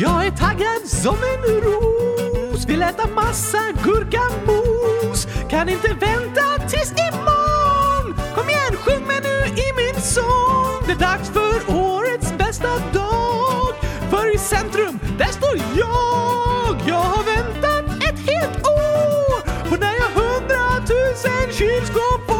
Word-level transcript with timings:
Jag 0.00 0.26
är 0.26 0.30
taggad 0.30 0.86
som 0.86 1.14
en 1.14 1.60
ros. 1.60 2.66
Vill 2.66 2.82
äta 2.82 3.06
massa 3.08 3.58
gurkamos. 3.84 5.26
Kan 5.50 5.68
inte 5.68 5.88
vänta 5.88 6.68
tills 6.68 6.92
imorgon. 6.92 8.14
Kom 8.34 8.48
igen, 8.48 8.76
sjung 8.76 9.06
med 9.06 9.22
nu 9.22 9.62
i 9.62 9.66
min 9.76 10.02
sång. 10.02 10.82
Det 10.86 10.92
är 10.92 10.98
dags 10.98 11.28
för 11.30 11.74
årets 11.76 12.32
bästa 12.38 12.68
dag. 12.92 13.74
För 14.10 14.34
i 14.34 14.38
centrum, 14.38 14.98
där 15.18 15.32
står 15.32 15.56
jag. 15.56 16.76
Jag 16.86 17.04
har 17.12 17.24
väntat 17.24 17.96
ett 17.96 18.18
helt 18.30 18.56
år 18.66 19.68
på 19.68 19.76
när 19.76 19.92
jag 19.92 20.22
hundratusen 20.22 21.52
kylskåp 21.52 22.39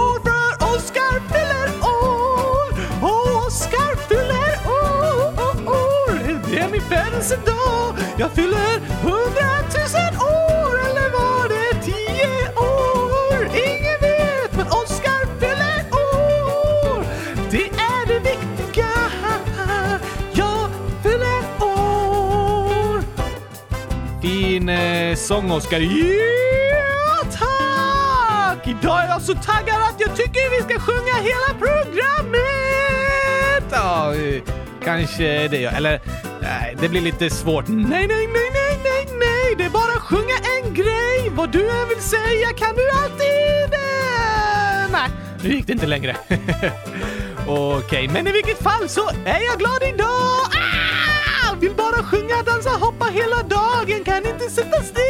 tusen 7.30 7.44
dag. 7.44 7.94
Jag 8.18 8.32
fyller 8.32 8.80
hundratusen 9.02 10.16
år. 10.16 10.80
Eller 10.90 11.11
var 11.11 11.48
det 11.48 11.82
tio 11.84 12.48
år? 12.57 13.44
Ingen 13.44 14.00
vet, 14.00 14.52
men 14.57 14.66
Oskar 14.66 15.40
fyller 15.40 15.85
år. 15.93 17.04
Det 17.50 17.64
är 17.64 18.07
det 18.07 18.18
viktiga. 18.18 18.88
Jag 20.32 20.71
fyller 21.02 21.43
år. 21.61 23.02
Fin 24.22 24.68
eh, 24.68 25.16
sång, 25.16 25.50
Oskar. 25.50 25.80
Ja, 25.80 27.24
tack! 27.32 28.68
Idag 28.68 29.04
är 29.04 29.08
jag 29.08 29.22
så 29.22 29.35
taggad 29.35 29.76
att 29.76 30.00
jag 30.00 30.16
tycker 30.16 30.50
vi 30.50 30.62
ska 30.62 30.80
sjunga 30.80 31.14
hela 31.14 31.58
programmet! 31.58 32.41
Ja, 33.70 34.14
kanske 34.84 35.48
det. 35.48 35.64
Eller, 35.64 36.00
det 36.80 36.89
blir 36.89 37.00
lite 37.00 37.30
svårt. 37.30 37.69
Nej, 37.69 37.86
nej, 37.89 38.08
nej, 38.08 38.50
nej, 38.52 38.78
nej, 38.84 39.06
nej! 39.19 39.55
Det 39.58 39.64
är 39.64 39.70
bara 39.70 39.92
att 39.92 40.02
sjunga 40.02 40.34
en 40.34 40.74
grej! 40.74 41.30
Vad 41.30 41.52
du 41.52 41.70
än 41.70 41.88
vill 41.88 42.00
säga 42.00 42.52
kan 42.56 42.77
du 42.77 42.91
alltid... 42.91 43.78
Nej, 44.92 45.10
nu 45.42 45.55
gick 45.55 45.66
det 45.66 45.72
inte 45.72 45.86
längre. 45.86 46.16
Okej, 47.46 48.08
men 48.08 48.27
i 48.27 48.32
vilket 48.32 48.62
fall 48.62 48.88
så 48.88 49.08
är 49.08 49.40
jag 49.50 49.58
glad 49.58 49.82
idag! 49.94 50.06
Ah! 50.06 51.55
Vill 51.60 51.74
bara 51.77 52.02
sjunga, 52.02 52.42
dansa, 52.46 52.70
hoppa 52.70 53.05
hela 53.05 53.42
dagen, 53.42 54.05
kan 54.05 54.27
inte 54.27 54.50
sitta 54.50 54.83
still! 54.83 55.00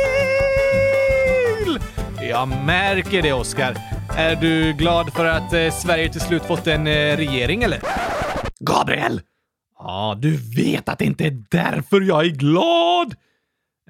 Jag 2.31 2.49
märker 2.49 3.23
det, 3.23 3.33
Oskar. 3.33 3.77
Är 4.17 4.37
du 4.37 4.73
glad 4.73 5.13
för 5.13 5.25
att 5.25 5.53
eh, 5.53 5.71
Sverige 5.71 6.13
till 6.13 6.21
slut 6.21 6.45
fått 6.45 6.67
en 6.67 6.87
eh, 6.87 7.17
regering, 7.17 7.63
eller? 7.63 7.81
Gabriel! 8.61 9.21
Ja, 9.83 10.19
du 10.19 10.37
vet 10.57 10.89
att 10.89 10.99
det 10.99 11.05
inte 11.05 11.25
är 11.25 11.45
därför 11.51 12.01
jag 12.01 12.27
är 12.27 12.31
glad! 12.31 13.15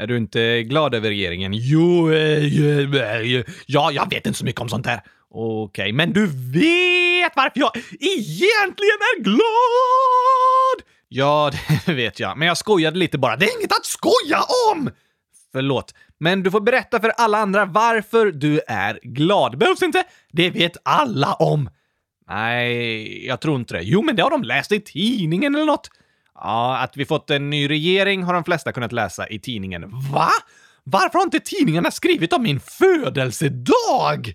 Är 0.00 0.06
du 0.06 0.16
inte 0.16 0.62
glad 0.62 0.94
över 0.94 1.08
regeringen? 1.08 1.52
Jo, 1.55 2.12
eh, 2.12 2.44
eh, 2.44 3.44
ja, 3.66 3.92
jag 3.92 4.11
vet 4.11 4.27
inte 4.27 4.38
så 4.38 4.44
mycket 4.44 4.61
om 4.61 4.68
sånt 4.68 4.84
där. 4.84 5.00
Okej, 5.30 5.92
men 5.92 6.12
du 6.12 6.27
vet 6.27 7.33
varför 7.36 7.61
jag 7.61 7.77
egentligen 8.00 9.00
är 9.16 9.22
glad! 9.22 10.88
Ja, 11.08 11.50
det 11.86 11.92
vet 11.92 12.20
jag, 12.20 12.38
men 12.38 12.48
jag 12.48 12.56
skojade 12.58 12.98
lite 12.98 13.18
bara. 13.18 13.36
Det 13.36 13.44
är 13.44 13.58
inget 13.58 13.72
att 13.72 13.86
skoja 13.86 14.41
om! 14.72 14.91
Förlåt, 15.52 15.94
men 16.20 16.42
du 16.42 16.50
får 16.50 16.61
berätta 16.61 17.00
för 17.00 17.08
alla 17.08 17.38
andra 17.38 17.64
varför 17.64 18.27
du 18.27 18.61
är 18.66 18.98
glad. 19.02 19.58
Behövs 19.58 19.83
inte, 19.83 20.05
det 20.33 20.50
vet 20.50 20.77
alla 20.83 21.34
om. 21.34 21.70
Nej, 22.31 23.27
jag 23.27 23.41
tror 23.41 23.56
inte 23.56 23.75
det. 23.75 23.83
Jo, 23.83 24.03
men 24.03 24.17
det 24.17 24.23
har 24.23 24.31
de 24.31 24.42
läst 24.42 24.73
i 24.73 24.81
tidningen 24.81 25.55
eller 25.55 25.67
något. 25.67 25.91
Ja, 26.34 26.78
att 26.78 26.97
vi 26.97 27.05
fått 27.05 27.31
en 27.31 27.50
ny 27.50 27.69
regering 27.70 28.23
har 28.23 28.34
de 28.34 28.45
flesta 28.45 28.73
kunnat 28.73 28.92
läsa 28.92 29.28
i 29.28 29.39
tidningen. 29.39 29.84
Va? 30.12 30.28
Varför 30.84 31.19
har 31.19 31.25
inte 31.25 31.41
tidningarna 31.41 31.91
skrivit 31.91 32.33
om 32.33 32.42
min 32.42 32.61
födelsedag? 32.61 34.34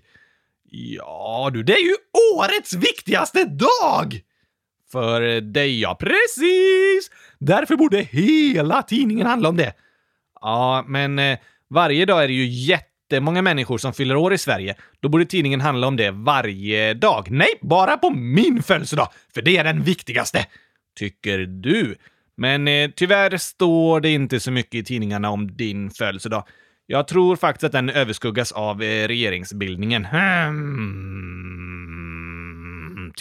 Ja, 0.70 1.50
du, 1.52 1.62
det 1.62 1.72
är 1.72 1.84
ju 1.84 1.96
årets 2.34 2.74
viktigaste 2.74 3.44
dag! 3.44 4.20
För 4.92 5.40
dig, 5.40 5.80
ja. 5.80 5.94
Precis! 5.94 7.10
Därför 7.38 7.76
borde 7.76 8.00
hela 8.00 8.82
tidningen 8.82 9.26
handla 9.26 9.48
om 9.48 9.56
det. 9.56 9.72
Ja, 10.40 10.84
men 10.88 11.18
eh, 11.18 11.38
varje 11.70 12.04
dag 12.06 12.24
är 12.24 12.28
det 12.28 12.34
ju 12.34 12.46
jättemånga 13.06 13.42
människor 13.42 13.78
som 13.78 13.92
fyller 13.92 14.16
år 14.16 14.34
i 14.34 14.38
Sverige. 14.38 14.74
Då 15.00 15.08
borde 15.08 15.24
tidningen 15.24 15.60
handla 15.60 15.86
om 15.86 15.96
det 15.96 16.10
varje 16.10 16.94
dag. 16.94 17.30
Nej, 17.30 17.48
bara 17.60 17.96
på 17.96 18.10
min 18.10 18.62
födelsedag, 18.62 19.08
för 19.34 19.42
det 19.42 19.56
är 19.56 19.64
den 19.64 19.82
viktigaste. 19.82 20.46
Tycker 20.98 21.38
du? 21.38 21.96
Men 22.36 22.68
eh, 22.68 22.90
tyvärr 22.96 23.36
står 23.36 24.00
det 24.00 24.10
inte 24.10 24.40
så 24.40 24.50
mycket 24.50 24.74
i 24.74 24.84
tidningarna 24.84 25.30
om 25.30 25.56
din 25.56 25.90
födelsedag. 25.90 26.44
Jag 26.86 27.08
tror 27.08 27.36
faktiskt 27.36 27.64
att 27.64 27.72
den 27.72 27.90
överskuggas 27.90 28.52
av 28.52 28.82
eh, 28.82 29.08
regeringsbildningen. 29.08 30.04
Hmm, 30.04 30.72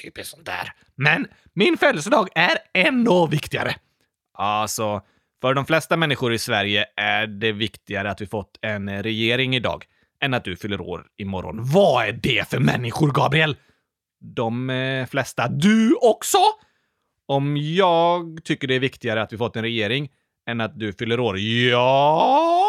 typiskt 0.04 0.32
sånt 0.32 0.46
där. 0.46 0.72
Men 0.96 1.28
min 1.54 1.78
födelsedag 1.78 2.28
är 2.36 2.58
ännu 2.74 3.28
viktigare. 3.32 3.76
Alltså, 4.34 5.02
för 5.42 5.54
de 5.54 5.66
flesta 5.66 5.98
människor 5.98 6.34
i 6.34 6.40
Sverige 6.40 6.86
är 6.96 7.28
det 7.28 7.52
viktigare 7.52 8.12
att 8.12 8.22
vi 8.22 8.28
fått 8.28 8.60
en 8.62 9.04
regering 9.04 9.56
idag 9.56 9.86
än 10.22 10.34
att 10.34 10.44
du 10.44 10.56
fyller 10.56 10.82
år 10.82 11.06
imorgon. 11.18 11.60
Vad 11.62 12.08
är 12.08 12.12
det 12.12 12.50
för 12.50 12.60
människor, 12.60 13.12
Gabriel? 13.12 13.56
De 14.20 14.70
eh, 14.70 15.06
flesta. 15.06 15.48
Du 15.48 15.96
också? 16.02 16.38
Om 17.26 17.58
jag 17.58 18.40
tycker 18.44 18.68
det 18.68 18.76
är 18.76 18.80
viktigare 18.80 19.22
att 19.22 19.34
vi 19.34 19.38
fått 19.38 19.56
en 19.56 19.62
regering 19.62 20.10
än 20.50 20.62
att 20.62 20.80
du 20.80 20.94
fyller 20.94 21.20
år? 21.20 21.40
Ja? 21.40 22.68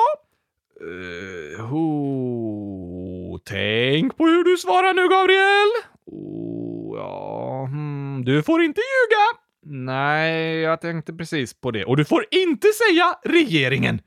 Uh, 0.82 1.66
ho. 1.66 3.38
Tänk 3.44 4.16
på 4.16 4.26
hur 4.26 4.44
du 4.44 4.56
svarar 4.56 4.94
nu, 4.94 5.02
Gabriel! 5.02 5.68
Oh, 6.06 6.98
ja, 6.98 7.66
hmm. 7.70 8.24
Du 8.24 8.42
får 8.42 8.62
inte 8.62 8.80
ljuga! 8.80 9.45
Nej, 9.68 10.56
jag 10.56 10.80
tänkte 10.80 11.12
precis 11.12 11.60
på 11.60 11.70
det. 11.70 11.84
Och 11.84 11.96
du 11.96 12.04
får 12.04 12.24
inte 12.30 12.68
säga 12.68 13.18
regeringen! 13.24 14.00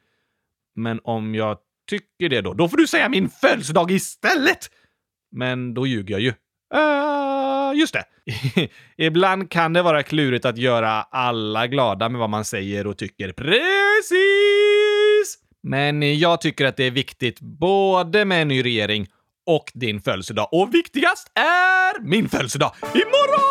Men 0.76 1.00
om 1.04 1.36
jag 1.36 1.58
tycker 1.90 2.30
det 2.30 2.42
då, 2.42 2.54
då 2.54 2.70
får 2.70 2.78
du 2.78 2.88
säga 2.88 3.10
min 3.10 3.30
födelsedag 3.30 3.92
istället! 3.92 4.72
Men 5.32 5.74
då 5.74 5.88
ljuger 5.88 6.14
jag 6.14 6.22
ju. 6.22 6.34
Uh, 6.76 7.80
just 7.80 7.94
det. 7.94 8.04
Ibland 9.06 9.52
kan 9.52 9.74
det 9.74 9.82
vara 9.82 10.04
klurigt 10.04 10.46
att 10.46 10.58
göra 10.58 10.92
alla 11.02 11.68
glada 11.68 12.10
med 12.10 12.20
vad 12.20 12.30
man 12.30 12.46
säger 12.46 12.88
och 12.88 12.98
tycker. 12.98 13.32
Precis! 13.32 13.60
Men 15.64 16.20
jag 16.20 16.42
tycker 16.42 16.66
att 16.66 16.78
det 16.78 16.84
är 16.84 16.92
viktigt 16.92 17.40
både 17.42 18.26
med 18.26 18.42
en 18.42 18.48
ny 18.48 18.64
regering 18.64 19.08
och 19.46 19.72
din 19.74 20.02
födelsedag. 20.02 20.48
Och 20.52 20.74
viktigast 20.74 21.32
är 21.36 22.02
min 22.02 22.30
födelsedag 22.30 22.72
imorgon! 22.94 23.49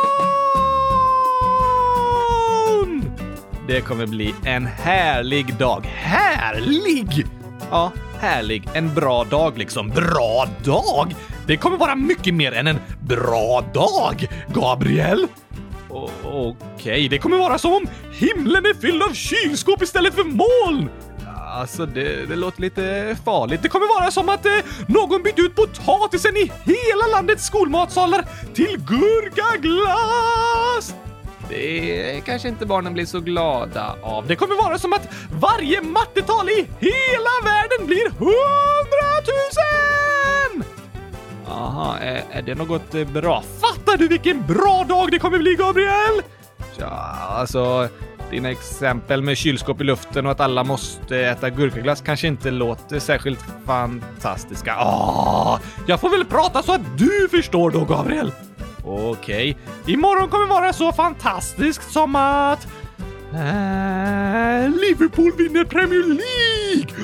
Det 3.68 3.80
kommer 3.80 4.06
bli 4.06 4.34
en 4.44 4.66
härlig 4.66 5.54
dag. 5.54 5.84
Härlig! 5.94 7.26
Ja, 7.70 7.92
härlig. 8.20 8.68
En 8.74 8.94
bra 8.94 9.24
dag 9.24 9.58
liksom. 9.58 9.88
Bra 9.88 10.48
dag! 10.64 11.14
Det 11.46 11.56
kommer 11.56 11.76
vara 11.76 11.94
mycket 11.94 12.34
mer 12.34 12.52
än 12.52 12.66
en 12.66 12.78
bra 13.00 13.64
dag, 13.74 14.28
Gabriel! 14.54 15.26
Okej, 15.88 16.54
okay. 16.76 17.08
det 17.08 17.18
kommer 17.18 17.38
vara 17.38 17.58
som 17.58 17.72
om 17.72 17.86
himlen 18.12 18.66
är 18.66 18.74
fylld 18.80 19.02
av 19.02 19.12
kylskåp 19.12 19.82
istället 19.82 20.14
för 20.14 20.24
moln! 20.24 20.90
Alltså, 21.36 21.86
det, 21.86 22.28
det 22.28 22.36
låter 22.36 22.60
lite 22.60 23.16
farligt. 23.24 23.62
Det 23.62 23.68
kommer 23.68 24.00
vara 24.00 24.10
som 24.10 24.28
att 24.28 24.46
eh, 24.46 24.52
någon 24.86 25.22
bytt 25.22 25.38
ut 25.38 25.56
potatisen 25.56 26.36
i 26.36 26.52
hela 26.64 27.06
landets 27.16 27.46
skolmatsalar 27.46 28.24
till 28.54 28.76
gurkaglass! 28.78 29.88
Det 31.48 32.22
kanske 32.26 32.48
inte 32.48 32.66
barnen 32.66 32.92
blir 32.92 33.06
så 33.06 33.20
glada 33.20 33.96
av. 34.02 34.26
Det 34.26 34.36
kommer 34.36 34.56
vara 34.62 34.78
som 34.78 34.92
att 34.92 35.08
varje 35.40 35.82
mattetal 35.82 36.48
i 36.48 36.66
hela 36.78 37.30
världen 37.44 37.86
blir 37.86 38.10
hundratusen! 38.18 39.68
Aha, 41.48 41.96
är, 42.00 42.24
är 42.30 42.42
det 42.42 42.54
något 42.54 42.94
eh, 42.94 43.08
bra? 43.08 43.42
Fattar 43.60 43.96
du 43.96 44.08
vilken 44.08 44.46
bra 44.46 44.84
dag 44.88 45.10
det 45.10 45.18
kommer 45.18 45.38
bli, 45.38 45.54
Gabriel? 45.54 46.22
Ja, 46.78 47.16
alltså, 47.30 47.88
dina 48.30 48.50
exempel 48.50 49.22
med 49.22 49.36
kylskåp 49.36 49.80
i 49.80 49.84
luften 49.84 50.26
och 50.26 50.32
att 50.32 50.40
alla 50.40 50.64
måste 50.64 51.18
äta 51.18 51.50
gurkaglass 51.50 52.00
kanske 52.00 52.26
inte 52.26 52.50
låter 52.50 52.98
särskilt 52.98 53.44
fantastiska. 53.66 54.74
Ah, 54.76 55.60
jag 55.86 56.00
får 56.00 56.10
väl 56.10 56.24
prata 56.24 56.62
så 56.62 56.72
att 56.72 56.98
du 56.98 57.28
förstår 57.30 57.70
då, 57.70 57.84
Gabriel. 57.84 58.32
Okej, 58.88 59.56
imorgon 59.86 60.28
kommer 60.28 60.46
vara 60.46 60.72
så 60.72 60.92
fantastiskt 60.92 61.92
som 61.92 62.16
att... 62.16 62.66
Äh, 63.32 64.70
Liverpool 64.80 65.32
vinner 65.38 65.64
Premier 65.64 66.04
League! 66.04 66.94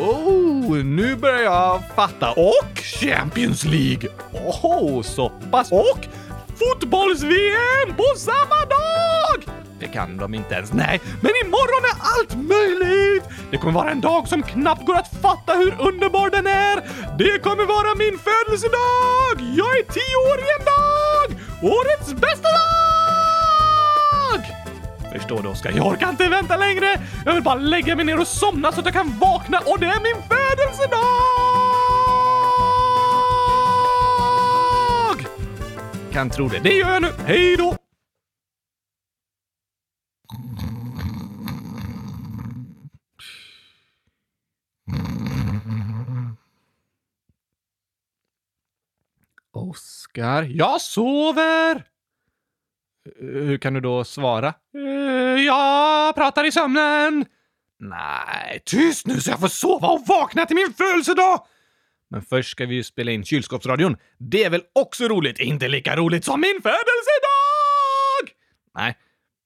Oh, 0.00 0.76
nu 0.84 1.16
börjar 1.16 1.42
jag 1.42 1.82
fatta. 1.96 2.30
Och 2.30 2.78
Champions 3.00 3.64
League! 3.64 4.08
Oh, 4.32 5.02
så 5.02 5.32
pass. 5.50 5.72
Och 5.72 6.06
fotbolls-VM 6.62 7.96
på 7.96 8.18
samma 8.18 8.60
dag! 8.76 9.54
Det 9.80 9.86
kan 9.88 10.16
de 10.16 10.34
inte 10.34 10.54
ens. 10.54 10.72
Nej, 10.72 11.00
men 11.20 11.32
imorgon 11.44 11.84
är 11.92 11.96
allt 12.12 12.34
möjligt! 12.48 13.24
Det 13.50 13.56
kommer 13.56 13.72
vara 13.72 13.90
en 13.90 14.00
dag 14.00 14.28
som 14.28 14.42
knappt 14.42 14.86
går 14.86 14.94
att 14.94 15.12
fatta 15.22 15.52
hur 15.52 15.80
underbar 15.80 16.30
den 16.30 16.46
är. 16.46 16.76
Det 17.18 17.38
kommer 17.42 17.66
vara 17.66 17.94
min 17.94 18.18
födelsedag! 18.18 19.56
Jag 19.56 19.78
är 19.78 19.82
tio 19.82 20.16
år 20.30 20.38
i 20.38 20.48
en 20.58 20.64
dag! 20.74 21.28
Årets 21.76 22.12
bästa 22.12 22.48
dag! 22.48 22.62
Förstår 25.12 25.42
du 25.42 25.48
Oskar? 25.48 25.72
Jag 25.76 25.86
orkar 25.86 26.08
inte 26.08 26.28
vänta 26.28 26.56
längre. 26.56 27.00
Jag 27.24 27.34
vill 27.34 27.42
bara 27.42 27.54
lägga 27.54 27.96
mig 27.96 28.04
ner 28.04 28.20
och 28.20 28.26
somna 28.26 28.72
så 28.72 28.80
att 28.80 28.86
jag 28.86 28.94
kan 28.94 29.18
vakna 29.18 29.58
och 29.58 29.78
det 29.78 29.86
är 29.86 30.00
min 30.00 30.22
födelsedag! 30.28 30.71
Kan 36.12 36.30
tro 36.30 36.48
det. 36.48 36.58
Det 36.58 36.72
gör 36.72 36.92
jag 36.92 37.02
nu. 37.02 37.08
Hej 37.26 37.56
då! 37.56 37.76
Oskar, 49.52 50.42
jag 50.42 50.80
sover! 50.80 51.84
Hur 53.20 53.58
kan 53.58 53.74
du 53.74 53.80
då 53.80 54.04
svara? 54.04 54.54
Eh, 54.74 55.44
jag 55.44 56.14
pratar 56.14 56.44
i 56.44 56.52
sömnen. 56.52 57.26
Nej, 57.78 58.62
tyst 58.64 59.06
nu 59.06 59.20
så 59.20 59.30
jag 59.30 59.40
får 59.40 59.48
sova 59.48 59.88
och 59.88 60.06
vakna 60.06 60.46
till 60.46 60.56
min 60.56 60.72
födelsedag! 60.72 61.46
Men 62.12 62.22
först 62.22 62.50
ska 62.50 62.66
vi 62.66 62.74
ju 62.74 62.82
spela 62.82 63.10
in 63.10 63.24
kylskåpsradion. 63.24 63.96
Det 64.18 64.44
är 64.44 64.50
väl 64.50 64.62
också 64.74 65.08
roligt? 65.08 65.40
Inte 65.40 65.68
lika 65.68 65.96
roligt 65.96 66.24
som 66.24 66.40
min 66.40 66.60
födelsedag! 66.62 68.36
Nej, 68.74 68.96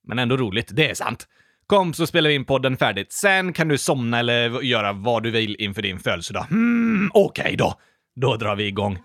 men 0.09 0.19
ändå 0.19 0.37
roligt. 0.37 0.69
Det 0.73 0.91
är 0.91 0.95
sant. 0.95 1.29
Kom 1.67 1.95
så 1.95 2.07
spelar 2.07 2.29
vi 2.29 2.35
in 2.35 2.45
podden 2.45 2.77
färdigt. 2.77 3.13
Sen 3.13 3.53
kan 3.53 3.69
du 3.69 3.79
somna 3.79 4.19
eller 4.19 4.63
göra 4.63 4.93
vad 4.93 5.23
du 5.23 5.31
vill 5.31 5.57
inför 5.59 5.83
din 5.83 5.99
födelsedag. 5.99 6.43
Hmm, 6.43 7.11
okej 7.15 7.57
då. 7.57 7.75
Då 8.21 8.37
drar 8.37 8.57
vi 8.57 8.67
igång. 8.67 8.99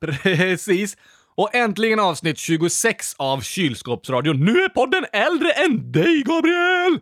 Precis. 0.22 0.96
Och 1.34 1.54
äntligen 1.54 2.00
avsnitt 2.00 2.38
26 2.38 3.14
av 3.18 3.40
Kylskåpsradion. 3.40 4.44
Nu 4.44 4.62
är 4.62 4.68
podden 4.68 5.06
äldre 5.12 5.50
än 5.50 5.92
dig, 5.92 6.22
Gabriel! 6.22 7.00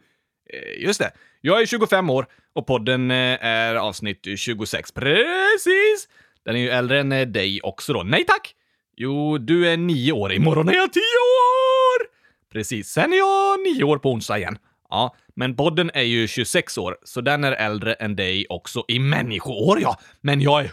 Eh, 0.53 0.83
just 0.83 1.01
det. 1.01 1.11
Jag 1.41 1.63
är 1.63 1.67
25 1.67 2.11
år 2.11 2.27
och 2.55 2.67
podden 2.67 3.11
eh, 3.11 3.45
är 3.45 3.75
avsnitt 3.75 4.27
26. 4.37 4.93
Precis! 4.93 6.09
Den 6.45 6.57
är 6.57 6.61
ju 6.61 6.71
äldre 6.71 7.01
än 7.01 7.13
eh, 7.13 7.27
dig 7.27 7.61
också 7.63 7.93
då. 7.93 8.03
Nej 8.03 8.25
tack! 8.25 8.55
Jo, 8.97 9.39
du 9.39 9.69
är 9.69 9.77
nio 9.77 10.13
år. 10.13 10.33
Imorgon 10.33 10.69
är 10.69 10.75
jag 10.75 10.93
tio 10.93 11.01
år! 11.01 12.07
Precis. 12.53 12.89
Sen 12.89 13.13
är 13.13 13.17
jag 13.17 13.61
nio 13.61 13.85
år 13.85 13.99
på 13.99 14.11
onsdag 14.11 14.39
igen. 14.39 14.59
Ja, 14.91 15.17
men 15.35 15.57
podden 15.57 15.91
är 15.95 16.03
ju 16.03 16.29
26 16.29 16.79
år, 16.79 16.97
så 17.05 17.21
den 17.21 17.45
är 17.45 17.53
äldre 17.53 17.95
än 17.95 18.17
dig 18.17 18.47
också 18.49 18.85
i 18.89 18.99
människoår, 18.99 19.81
ja. 19.81 20.01
Men 20.21 20.41
jag 20.41 20.61
är 20.65 20.69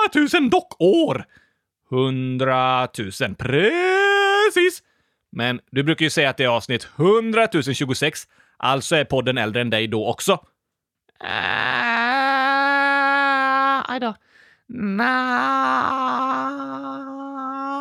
hundratusen 0.00 0.50
dock-år! 0.50 1.24
Hundratusen, 1.90 3.34
precis! 3.34 4.82
Men 5.32 5.60
du 5.70 5.82
brukar 5.82 6.04
ju 6.04 6.10
säga 6.10 6.30
att 6.30 6.36
det 6.36 6.44
är 6.44 6.48
avsnitt 6.48 6.88
100 6.96 7.48
026, 7.74 8.20
alltså 8.56 8.96
är 8.96 9.04
podden 9.04 9.38
äldre 9.38 9.60
än 9.60 9.70
dig 9.70 9.86
då 9.86 10.06
också. 10.06 10.32
Äh, 11.24 11.28
då. 14.00 14.14
Nja... 14.68 15.86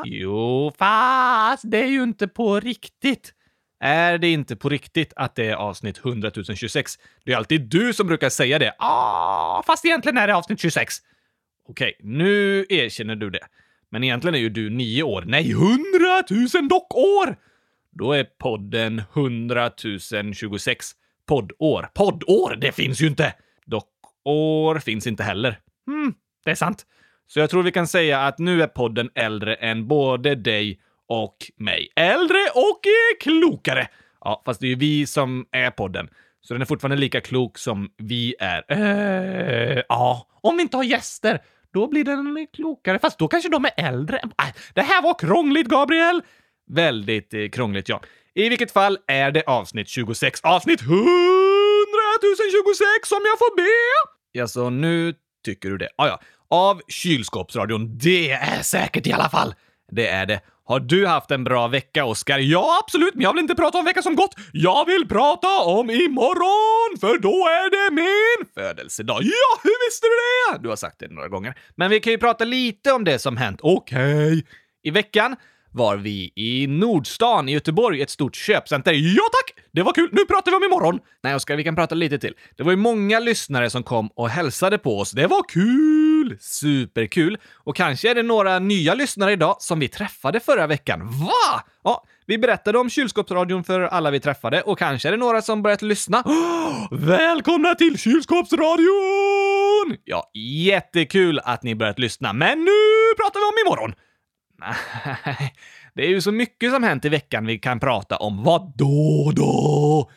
Jo, 0.05 0.71
fast 0.77 1.63
det 1.71 1.77
är 1.83 1.87
ju 1.87 2.03
inte 2.03 2.27
på 2.27 2.59
riktigt. 2.59 3.33
Är 3.79 4.17
det 4.17 4.29
inte 4.29 4.55
på 4.55 4.69
riktigt 4.69 5.13
att 5.15 5.35
det 5.35 5.49
är 5.49 5.55
avsnitt 5.55 5.97
100 5.97 6.31
026? 6.55 6.97
Det 7.25 7.33
är 7.33 7.37
alltid 7.37 7.61
du 7.61 7.93
som 7.93 8.07
brukar 8.07 8.29
säga 8.29 8.59
det. 8.59 8.75
Ah, 8.79 9.63
fast 9.63 9.85
egentligen 9.85 10.17
är 10.17 10.27
det 10.27 10.35
avsnitt 10.35 10.59
26. 10.59 10.95
Okej, 11.69 11.95
nu 11.99 12.65
erkänner 12.69 13.15
du 13.15 13.29
det. 13.29 13.47
Men 13.89 14.03
egentligen 14.03 14.35
är 14.35 14.39
ju 14.39 14.49
du 14.49 14.69
nio 14.69 15.03
år. 15.03 15.23
Nej, 15.27 15.51
100 15.51 15.75
000 16.59 16.67
dock 16.69 16.95
år! 16.95 17.35
Då 17.91 18.13
är 18.13 18.23
podden 18.23 19.01
100 19.13 19.71
026 20.33 20.85
poddår. 21.27 21.89
Poddår, 21.93 22.55
det 22.55 22.71
finns 22.71 23.01
ju 23.01 23.07
inte! 23.07 23.33
Dockår 23.65 24.79
finns 24.79 25.07
inte 25.07 25.23
heller. 25.23 25.59
Hmm, 25.87 26.13
det 26.45 26.51
är 26.51 26.55
sant. 26.55 26.85
Så 27.27 27.39
jag 27.39 27.49
tror 27.49 27.63
vi 27.63 27.71
kan 27.71 27.87
säga 27.87 28.19
att 28.19 28.39
nu 28.39 28.63
är 28.63 28.67
podden 28.67 29.09
äldre 29.15 29.55
än 29.55 29.87
både 29.87 30.35
dig 30.35 30.79
och 31.07 31.37
mig. 31.55 31.91
Äldre 31.95 32.39
och 32.55 32.81
eh, 32.87 33.17
klokare! 33.19 33.87
Ja, 34.21 34.41
fast 34.45 34.59
det 34.59 34.67
är 34.67 34.69
ju 34.69 34.75
vi 34.75 35.05
som 35.05 35.45
är 35.51 35.71
podden. 35.71 36.09
Så 36.41 36.53
den 36.53 36.61
är 36.61 36.65
fortfarande 36.65 36.97
lika 36.97 37.21
klok 37.21 37.57
som 37.57 37.89
vi 37.97 38.35
är. 38.39 38.63
Eh, 38.67 39.83
ja, 39.89 40.27
om 40.41 40.57
vi 40.57 40.61
inte 40.61 40.77
har 40.77 40.83
gäster, 40.83 41.39
då 41.73 41.87
blir 41.87 42.03
den 42.03 42.47
klokare. 42.53 42.99
Fast 42.99 43.19
då 43.19 43.27
kanske 43.27 43.49
de 43.49 43.65
är 43.65 43.71
äldre. 43.75 44.17
Äh, 44.17 44.29
det 44.73 44.81
här 44.81 45.01
var 45.01 45.19
krångligt, 45.19 45.67
Gabriel! 45.67 46.21
Väldigt 46.71 47.33
eh, 47.33 47.49
krångligt, 47.49 47.89
ja. 47.89 48.01
I 48.35 48.49
vilket 48.49 48.71
fall 48.71 48.97
är 49.07 49.31
det 49.31 49.43
avsnitt 49.47 49.87
26. 49.87 50.41
Avsnitt 50.43 50.81
100 50.81 50.99
026 52.21 53.11
om 53.11 53.21
jag 53.25 53.39
får 53.39 53.55
be! 53.55 54.09
Ja, 54.31 54.47
så 54.47 54.69
nu 54.69 55.13
tycker 55.45 55.69
du 55.69 55.77
det. 55.77 55.89
Ah, 55.95 56.07
ja, 56.07 56.19
av 56.49 56.81
kylskåpsradion. 56.87 57.97
Det 57.97 58.31
är 58.31 58.61
säkert 58.61 59.07
i 59.07 59.13
alla 59.13 59.29
fall. 59.29 59.55
Det 59.91 60.07
är 60.07 60.25
det. 60.25 60.41
Har 60.69 60.79
du 60.79 61.05
haft 61.05 61.31
en 61.31 61.43
bra 61.43 61.67
vecka, 61.67 62.05
Oskar? 62.05 62.39
Ja, 62.39 62.79
absolut, 62.83 63.15
men 63.15 63.23
jag 63.23 63.33
vill 63.33 63.41
inte 63.41 63.55
prata 63.55 63.77
om 63.77 63.85
veckan 63.85 64.03
som 64.03 64.15
gått. 64.15 64.35
Jag 64.53 64.85
vill 64.85 65.07
prata 65.07 65.47
om 65.59 65.89
imorgon, 65.89 66.99
för 66.99 67.19
då 67.19 67.29
är 67.29 67.69
det 67.69 67.95
min 67.95 68.53
födelsedag. 68.53 69.23
Ja, 69.23 69.59
hur 69.63 69.87
visste 69.87 70.07
du 70.07 70.15
det? 70.19 70.63
Du 70.63 70.69
har 70.69 70.75
sagt 70.75 70.99
det 70.99 71.07
några 71.07 71.27
gånger. 71.27 71.57
Men 71.75 71.89
vi 71.89 71.99
kan 71.99 72.13
ju 72.13 72.17
prata 72.17 72.45
lite 72.45 72.91
om 72.91 73.03
det 73.03 73.19
som 73.19 73.37
hänt. 73.37 73.59
Okej. 73.63 74.45
I 74.83 74.91
veckan 74.91 75.35
var 75.71 75.97
vi 75.97 76.33
i 76.35 76.67
Nordstan 76.67 77.49
i 77.49 77.51
Göteborg, 77.51 78.01
ett 78.01 78.09
stort 78.09 78.35
köpcenter. 78.35 78.93
Ja 78.93 79.23
tack! 79.31 79.58
Det 79.71 79.83
var 79.83 79.93
kul, 79.93 80.09
nu 80.11 80.25
pratar 80.25 80.51
vi 80.51 80.57
om 80.57 80.63
imorgon! 80.63 80.99
Nej 81.23 81.35
Oskar, 81.35 81.55
vi 81.55 81.63
kan 81.63 81.75
prata 81.75 81.95
lite 81.95 82.19
till. 82.19 82.33
Det 82.57 82.63
var 82.63 82.71
ju 82.71 82.77
många 82.77 83.19
lyssnare 83.19 83.69
som 83.69 83.83
kom 83.83 84.09
och 84.15 84.29
hälsade 84.29 84.77
på 84.77 84.99
oss. 84.99 85.11
Det 85.11 85.27
var 85.27 85.43
kul! 85.49 86.37
Superkul! 86.41 87.37
Och 87.53 87.75
kanske 87.75 88.11
är 88.11 88.15
det 88.15 88.23
några 88.23 88.59
nya 88.59 88.93
lyssnare 88.93 89.31
idag 89.31 89.55
som 89.59 89.79
vi 89.79 89.87
träffade 89.87 90.39
förra 90.39 90.67
veckan. 90.67 90.99
Va? 90.99 91.63
Ja, 91.83 92.03
vi 92.25 92.37
berättade 92.37 92.77
om 92.77 92.89
kylskåpsradion 92.89 93.63
för 93.63 93.81
alla 93.81 94.11
vi 94.11 94.19
träffade 94.19 94.61
och 94.61 94.79
kanske 94.79 95.07
är 95.07 95.11
det 95.11 95.17
några 95.17 95.41
som 95.41 95.61
börjat 95.61 95.81
lyssna. 95.81 96.23
Oh, 96.25 96.87
välkomna 96.91 97.75
till 97.75 97.99
kylskåpsradion! 97.99 99.97
Ja, 100.03 100.31
jättekul 100.65 101.39
att 101.43 101.63
ni 101.63 101.75
börjat 101.75 101.99
lyssna, 101.99 102.33
men 102.33 102.59
nu 102.59 102.71
pratar 103.17 103.39
vi 103.39 103.45
om 103.45 103.67
imorgon. 103.67 103.93
Nej, 104.59 105.53
det 105.95 106.05
är 106.05 106.09
ju 106.09 106.21
så 106.21 106.31
mycket 106.31 106.71
som 106.71 106.83
hänt 106.83 107.05
i 107.05 107.09
veckan 107.09 107.45
vi 107.45 107.59
kan 107.59 107.79
prata 107.79 108.17
om. 108.17 108.43
Vad 108.43 108.73
då 108.77 109.31
då? 109.35 110.11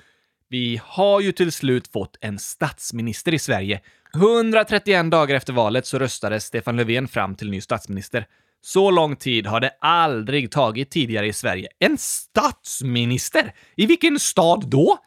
Vi 0.48 0.80
har 0.84 1.20
ju 1.20 1.32
till 1.32 1.52
slut 1.52 1.92
fått 1.92 2.18
en 2.20 2.38
statsminister 2.38 3.34
i 3.34 3.38
Sverige. 3.38 3.80
131 4.14 5.10
dagar 5.10 5.34
efter 5.34 5.52
valet 5.52 5.86
så 5.86 5.98
röstade 5.98 6.40
Stefan 6.40 6.76
Löfven 6.76 7.08
fram 7.08 7.34
till 7.34 7.50
ny 7.50 7.60
statsminister. 7.60 8.26
Så 8.64 8.90
lång 8.90 9.16
tid 9.16 9.46
har 9.46 9.60
det 9.60 9.70
aldrig 9.80 10.50
tagit 10.50 10.90
tidigare 10.90 11.26
i 11.26 11.32
Sverige. 11.32 11.68
En 11.78 11.98
statsminister? 11.98 13.54
I 13.76 13.86
vilken 13.86 14.18
stad 14.18 14.68
då? 14.68 14.98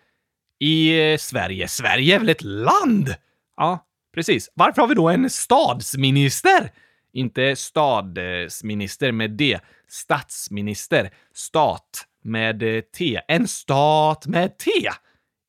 I 0.59 1.11
eh, 1.11 1.17
Sverige. 1.17 1.67
Sverige 1.67 2.15
är 2.15 2.19
väl 2.19 2.29
ett 2.29 2.43
land? 2.43 3.15
Ja, 3.57 3.85
precis. 4.13 4.51
Varför 4.53 4.81
har 4.81 4.89
vi 4.89 4.95
då 4.95 5.09
en 5.09 5.29
stadsminister? 5.29 6.71
Inte 7.15 7.55
stadsminister 7.55 9.11
med 9.11 9.31
D. 9.31 9.59
Statsminister. 9.87 11.09
Stat 11.33 12.05
med 12.23 12.63
eh, 12.63 12.81
T. 12.81 13.21
En 13.27 13.47
stat 13.47 14.27
med 14.27 14.57
T! 14.57 14.71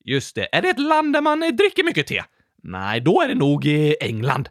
Just 0.05 0.35
det. 0.35 0.47
Är 0.51 0.61
det 0.61 0.69
ett 0.69 0.79
land 0.79 1.13
där 1.13 1.21
man 1.21 1.43
eh, 1.43 1.49
dricker 1.49 1.83
mycket 1.83 2.07
te? 2.07 2.23
Nej, 2.63 3.01
då 3.01 3.21
är 3.21 3.27
det 3.27 3.35
nog 3.35 3.65
eh, 3.65 3.93
England. 3.99 4.49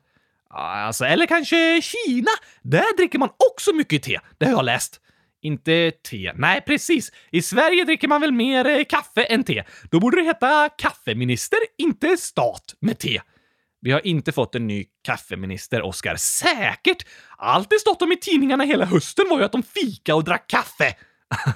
Ah, 0.50 0.86
alltså, 0.86 1.04
eller 1.04 1.26
kanske 1.26 1.82
Kina. 1.82 2.30
Där 2.62 2.96
dricker 2.96 3.18
man 3.18 3.30
också 3.50 3.72
mycket 3.72 4.02
te. 4.02 4.18
Det 4.38 4.44
har 4.44 4.52
jag 4.52 4.64
läst. 4.64 5.00
Inte 5.42 5.90
te. 5.90 6.32
Nej, 6.34 6.60
precis. 6.66 7.12
I 7.30 7.42
Sverige 7.42 7.84
dricker 7.84 8.08
man 8.08 8.20
väl 8.20 8.32
mer 8.32 8.84
kaffe 8.84 9.24
än 9.24 9.44
te. 9.44 9.64
Då 9.90 10.00
borde 10.00 10.16
det 10.16 10.26
heta 10.26 10.68
kaffeminister, 10.78 11.58
inte 11.78 12.16
stat 12.16 12.74
med 12.80 12.98
te. 12.98 13.20
Vi 13.86 13.92
har 13.92 14.06
inte 14.06 14.32
fått 14.32 14.54
en 14.54 14.66
ny 14.66 14.84
kaffeminister, 15.02 15.82
Oskar. 15.82 16.16
Säkert! 16.16 17.06
Allt 17.38 17.70
det 17.70 17.78
stått 17.78 18.02
om 18.02 18.12
i 18.12 18.16
tidningarna 18.16 18.64
hela 18.64 18.84
hösten 18.84 19.24
var 19.30 19.38
ju 19.38 19.44
att 19.44 19.52
de 19.52 19.62
fika 19.62 20.14
och 20.14 20.24
drack 20.24 20.44
kaffe. 20.46 20.94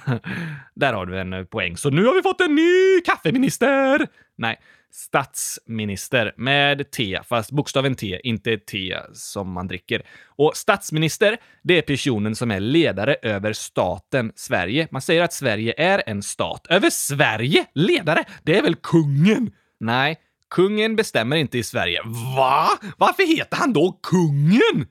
Där 0.75 0.93
har 0.93 1.05
du 1.05 1.19
en 1.19 1.33
eh, 1.33 1.43
poäng. 1.43 1.77
Så 1.77 1.89
nu 1.89 2.05
har 2.05 2.15
vi 2.15 2.21
fått 2.21 2.41
en 2.41 2.55
ny 2.55 3.01
kaffeminister! 3.05 4.07
Nej, 4.37 4.59
statsminister 4.91 6.33
med 6.37 6.91
T, 6.91 7.19
fast 7.29 7.51
bokstaven 7.51 7.95
T, 7.95 8.21
inte 8.23 8.57
T 8.57 8.97
som 9.13 9.51
man 9.51 9.67
dricker. 9.67 10.01
Och 10.25 10.51
statsminister, 10.55 11.37
det 11.63 11.77
är 11.77 11.81
personen 11.81 12.35
som 12.35 12.51
är 12.51 12.59
ledare 12.59 13.15
över 13.21 13.53
staten 13.53 14.31
Sverige. 14.35 14.87
Man 14.91 15.01
säger 15.01 15.21
att 15.21 15.33
Sverige 15.33 15.73
är 15.77 16.03
en 16.05 16.23
stat. 16.23 16.67
Över 16.69 16.89
Sverige? 16.89 17.65
Ledare? 17.73 18.23
Det 18.43 18.57
är 18.57 18.61
väl 18.61 18.75
kungen? 18.75 19.51
Nej, 19.79 20.17
kungen 20.51 20.95
bestämmer 20.95 21.35
inte 21.35 21.57
i 21.57 21.63
Sverige. 21.63 22.01
Va? 22.35 22.69
Varför 22.97 23.37
heter 23.37 23.57
han 23.57 23.73
då 23.73 23.99
kungen? 24.03 24.87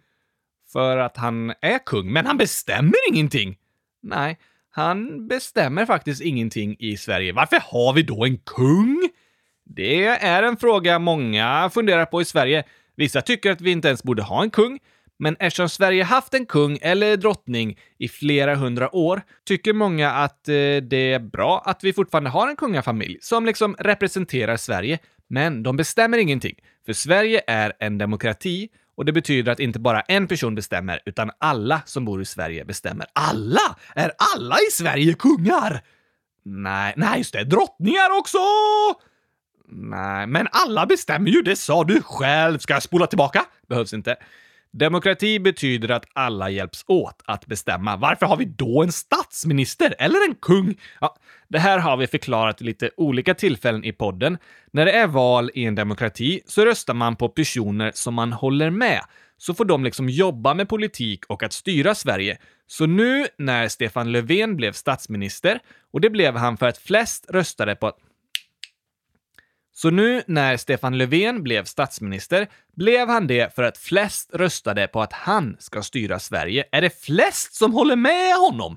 För 0.73 0.97
att 0.97 1.17
han 1.17 1.51
är 1.61 1.87
kung, 1.87 2.13
men 2.13 2.27
han 2.27 2.37
bestämmer 2.39 3.09
ingenting. 3.09 3.57
Nej, 4.03 4.39
han 4.71 5.29
bestämmer 5.29 5.87
faktiskt 5.87 6.21
ingenting 6.21 6.77
i 6.79 6.97
Sverige. 6.97 7.33
Varför 7.33 7.63
har 7.65 7.93
vi 7.93 8.03
då 8.03 8.25
en 8.25 8.39
kung? 8.39 9.09
Det 9.65 10.05
är 10.07 10.43
en 10.43 10.57
fråga 10.57 10.99
många 10.99 11.71
funderar 11.75 12.07
på 12.07 12.23
i 12.23 12.25
Sverige. 12.25 12.65
Vissa 12.97 13.23
tycker 13.23 13.51
att 13.51 13.61
vi 13.61 13.71
inte 13.71 13.89
ens 13.89 14.03
borde 14.03 14.23
ha 14.23 14.43
en 14.43 14.51
kung, 14.51 14.79
men 15.19 15.37
eftersom 15.41 15.69
Sverige 15.69 16.05
haft 16.05 16.35
en 16.35 16.47
kung 16.47 16.79
eller 16.83 17.17
drottning 17.17 17.79
i 17.99 18.09
flera 18.09 18.55
hundra 18.55 18.95
år 18.95 19.23
tycker 19.47 19.73
många 19.73 20.11
att 20.11 20.49
eh, 20.49 20.53
det 20.83 21.13
är 21.13 21.19
bra 21.19 21.63
att 21.67 21.85
vi 21.85 21.93
fortfarande 21.93 22.31
har 22.31 22.49
en 22.49 22.57
kungafamilj 22.57 23.19
som 23.21 23.47
liksom 23.47 23.77
representerar 23.79 24.57
Sverige. 24.57 24.99
Men 25.31 25.63
de 25.63 25.77
bestämmer 25.77 26.19
ingenting, 26.19 26.55
för 26.87 26.93
Sverige 26.93 27.43
är 27.47 27.73
en 27.79 27.99
demokrati 27.99 28.69
och 28.97 29.05
det 29.05 29.13
betyder 29.13 29.53
att 29.53 29.61
inte 29.61 29.79
bara 29.79 30.01
en 30.01 30.29
person 30.29 30.55
bestämmer, 30.55 31.01
utan 31.07 31.31
alla 31.39 31.83
som 31.87 32.05
bor 32.05 32.23
i 32.23 32.25
Sverige 32.25 32.65
bestämmer. 32.65 33.07
Alla? 33.13 33.77
Är 33.95 34.13
alla 34.35 34.57
i 34.57 34.71
Sverige 34.73 35.15
kungar? 35.15 35.83
Nej, 36.45 36.95
nej 36.97 37.19
just 37.19 37.33
det, 37.33 37.45
drottningar 37.45 38.19
också! 38.19 38.39
Nej, 39.73 40.27
men 40.27 40.49
alla 40.51 40.87
bestämmer 40.87 41.31
ju, 41.31 41.43
det 41.43 41.57
sa 41.57 41.85
du 41.85 42.03
själv. 42.03 42.59
Ska 42.59 42.73
jag 42.73 42.83
spola 42.83 43.07
tillbaka? 43.07 43.45
Behövs 43.69 43.93
inte. 43.93 44.17
Demokrati 44.73 45.39
betyder 45.39 45.91
att 45.91 46.07
alla 46.13 46.51
hjälps 46.51 46.85
åt 46.87 47.23
att 47.25 47.47
bestämma. 47.47 47.97
Varför 47.97 48.27
har 48.27 48.37
vi 48.37 48.45
då 48.45 48.83
en 48.83 48.93
statsminister 48.93 49.95
eller 49.99 50.29
en 50.29 50.35
kung? 50.35 50.75
Ja, 51.01 51.17
det 51.49 51.59
här 51.59 51.79
har 51.79 51.97
vi 51.97 52.07
förklarat 52.07 52.63
i 52.63 52.65
lite 52.65 52.91
olika 52.97 53.35
tillfällen 53.35 53.85
i 53.85 53.93
podden. 53.93 54.39
När 54.73 54.85
det 54.85 54.93
är 54.93 55.07
val 55.07 55.51
i 55.55 55.65
en 55.65 55.75
demokrati 55.75 56.41
så 56.47 56.65
röstar 56.65 56.95
man 56.95 57.17
på 57.17 57.29
personer 57.29 57.93
som 57.95 58.15
man 58.15 58.33
håller 58.33 58.71
med, 58.71 59.01
så 59.39 59.55
får 59.55 59.65
de 59.65 59.85
liksom 59.85 60.09
jobba 60.09 60.55
med 60.55 60.69
politik 60.69 61.25
och 61.27 61.43
att 61.43 61.53
styra 61.53 61.95
Sverige. 61.95 62.39
Så 62.67 62.87
nu 62.87 63.27
när 63.39 63.69
Stefan 63.69 64.13
Löfven 64.13 64.57
blev 64.57 64.73
statsminister, 64.73 65.59
och 65.93 66.01
det 66.01 66.11
blev 66.11 66.37
han 66.37 66.57
för 66.57 66.67
att 66.67 66.79
flest 66.79 67.31
röstade 67.31 67.77
på 67.77 67.87
att 67.87 67.99
så 69.81 69.91
nu 69.91 70.23
när 70.27 70.57
Stefan 70.57 70.99
Löfven 70.99 71.43
blev 71.43 71.65
statsminister 71.65 72.49
blev 72.77 73.09
han 73.09 73.27
det 73.27 73.55
för 73.55 73.63
att 73.63 73.79
flest 73.79 74.31
röstade 74.35 74.89
på 74.89 75.03
att 75.03 75.13
han 75.13 75.57
ska 75.59 75.83
styra 75.83 76.19
Sverige. 76.19 76.65
Är 76.73 76.81
det 76.81 77.03
flest 77.03 77.55
som 77.55 77.73
håller 77.73 77.97
med 77.97 78.37
honom? 78.37 78.77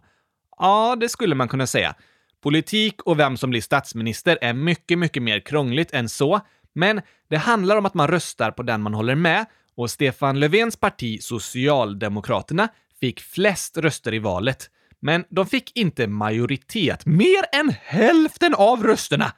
Ja, 0.58 0.96
det 1.00 1.10
skulle 1.10 1.36
man 1.36 1.48
kunna 1.48 1.68
säga. 1.68 1.96
Politik 2.44 3.02
och 3.02 3.20
vem 3.20 3.38
som 3.38 3.50
blir 3.50 3.62
statsminister 3.62 4.38
är 4.42 4.54
mycket, 4.54 5.00
mycket 5.00 5.24
mer 5.24 5.40
krångligt 5.40 5.94
än 5.94 6.10
så, 6.10 6.42
men 6.74 7.02
det 7.30 7.38
handlar 7.38 7.76
om 7.78 7.86
att 7.86 7.94
man 7.94 8.08
röstar 8.08 8.52
på 8.52 8.64
den 8.64 8.82
man 8.82 8.94
håller 8.94 9.16
med 9.16 9.46
och 9.76 9.92
Stefan 9.92 10.40
Löfvens 10.40 10.78
parti 10.78 11.24
Socialdemokraterna 11.24 12.68
fick 13.00 13.20
flest 13.20 13.78
röster 13.78 14.14
i 14.14 14.20
valet. 14.20 14.70
Men 15.00 15.26
de 15.30 15.46
fick 15.46 15.78
inte 15.78 16.08
majoritet, 16.08 17.06
mer 17.06 17.44
än 17.52 17.74
hälften 17.84 18.54
av 18.54 18.84
rösterna! 18.84 19.34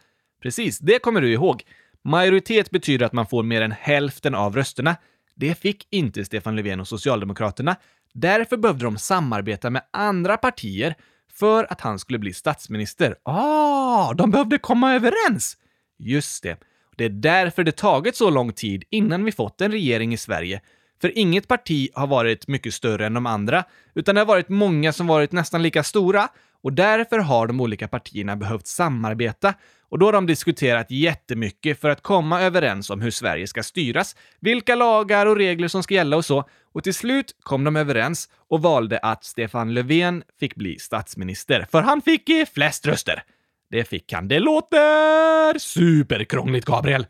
Precis, 0.45 0.79
det 0.79 0.99
kommer 0.99 1.21
du 1.21 1.33
ihåg. 1.33 1.63
Majoritet 2.03 2.71
betyder 2.71 3.05
att 3.05 3.13
man 3.13 3.27
får 3.27 3.43
mer 3.43 3.61
än 3.61 3.71
hälften 3.71 4.35
av 4.35 4.55
rösterna. 4.55 4.95
Det 5.35 5.59
fick 5.59 5.87
inte 5.91 6.25
Stefan 6.25 6.55
Löfven 6.55 6.79
och 6.79 6.87
Socialdemokraterna. 6.87 7.75
Därför 8.13 8.57
behövde 8.57 8.85
de 8.85 8.97
samarbeta 8.97 9.69
med 9.69 9.81
andra 9.93 10.37
partier 10.37 10.95
för 11.31 11.71
att 11.71 11.81
han 11.81 11.99
skulle 11.99 12.19
bli 12.19 12.33
statsminister. 12.33 13.15
Ah, 13.23 14.13
de 14.13 14.31
behövde 14.31 14.57
komma 14.57 14.93
överens! 14.93 15.57
Just 15.99 16.43
det. 16.43 16.57
Det 16.95 17.05
är 17.05 17.09
därför 17.09 17.63
det 17.63 17.71
tagit 17.71 18.15
så 18.15 18.29
lång 18.29 18.53
tid 18.53 18.83
innan 18.89 19.25
vi 19.25 19.31
fått 19.31 19.61
en 19.61 19.71
regering 19.71 20.13
i 20.13 20.17
Sverige. 20.17 20.61
För 21.01 21.17
inget 21.17 21.47
parti 21.47 21.89
har 21.93 22.07
varit 22.07 22.47
mycket 22.47 22.73
större 22.73 23.05
än 23.05 23.13
de 23.13 23.25
andra, 23.25 23.63
utan 23.93 24.15
det 24.15 24.21
har 24.21 24.25
varit 24.25 24.49
många 24.49 24.93
som 24.93 25.07
varit 25.07 25.31
nästan 25.31 25.63
lika 25.63 25.83
stora 25.83 26.29
och 26.65 26.73
därför 26.73 27.19
har 27.19 27.47
de 27.47 27.61
olika 27.61 27.87
partierna 27.87 28.35
behövt 28.35 28.67
samarbeta 28.67 29.53
och 29.89 29.99
då 29.99 30.05
har 30.05 30.13
de 30.13 30.25
diskuterat 30.25 30.91
jättemycket 30.91 31.81
för 31.81 31.89
att 31.89 32.01
komma 32.01 32.41
överens 32.41 32.89
om 32.89 33.01
hur 33.01 33.11
Sverige 33.11 33.47
ska 33.47 33.63
styras, 33.63 34.15
vilka 34.39 34.75
lagar 34.75 35.25
och 35.25 35.35
regler 35.35 35.67
som 35.67 35.83
ska 35.83 35.93
gälla 35.93 36.17
och 36.17 36.25
så. 36.25 36.49
Och 36.73 36.83
till 36.83 36.93
slut 36.93 37.35
kom 37.39 37.63
de 37.63 37.75
överens 37.75 38.29
och 38.49 38.61
valde 38.61 38.99
att 38.99 39.23
Stefan 39.23 39.73
Löfven 39.73 40.23
fick 40.39 40.55
bli 40.55 40.79
statsminister, 40.79 41.67
för 41.71 41.81
han 41.81 42.01
fick 42.01 42.29
flest 42.53 42.87
röster. 42.87 43.23
Det 43.69 43.83
fick 43.83 44.13
han. 44.13 44.27
Det 44.27 44.39
låter 44.39 45.59
superkrångligt, 45.59 46.65
Gabriel. 46.65 47.05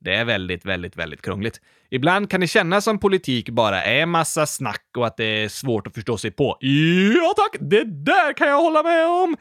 Det 0.00 0.14
är 0.14 0.24
väldigt, 0.24 0.64
väldigt, 0.64 0.96
väldigt 0.96 1.22
krångligt. 1.22 1.60
Ibland 1.90 2.30
kan 2.30 2.40
det 2.40 2.46
kännas 2.46 2.84
som 2.84 2.98
politik 2.98 3.50
bara 3.50 3.82
är 3.82 4.06
massa 4.06 4.46
snack 4.46 4.86
och 4.96 5.06
att 5.06 5.16
det 5.16 5.24
är 5.24 5.48
svårt 5.48 5.86
att 5.86 5.94
förstå 5.94 6.18
sig 6.18 6.30
på. 6.30 6.56
Ja 6.60 7.34
tack, 7.36 7.56
det 7.60 7.84
där 7.84 8.32
kan 8.32 8.48
jag 8.48 8.60
hålla 8.60 8.82
med 8.82 9.06
om! 9.06 9.36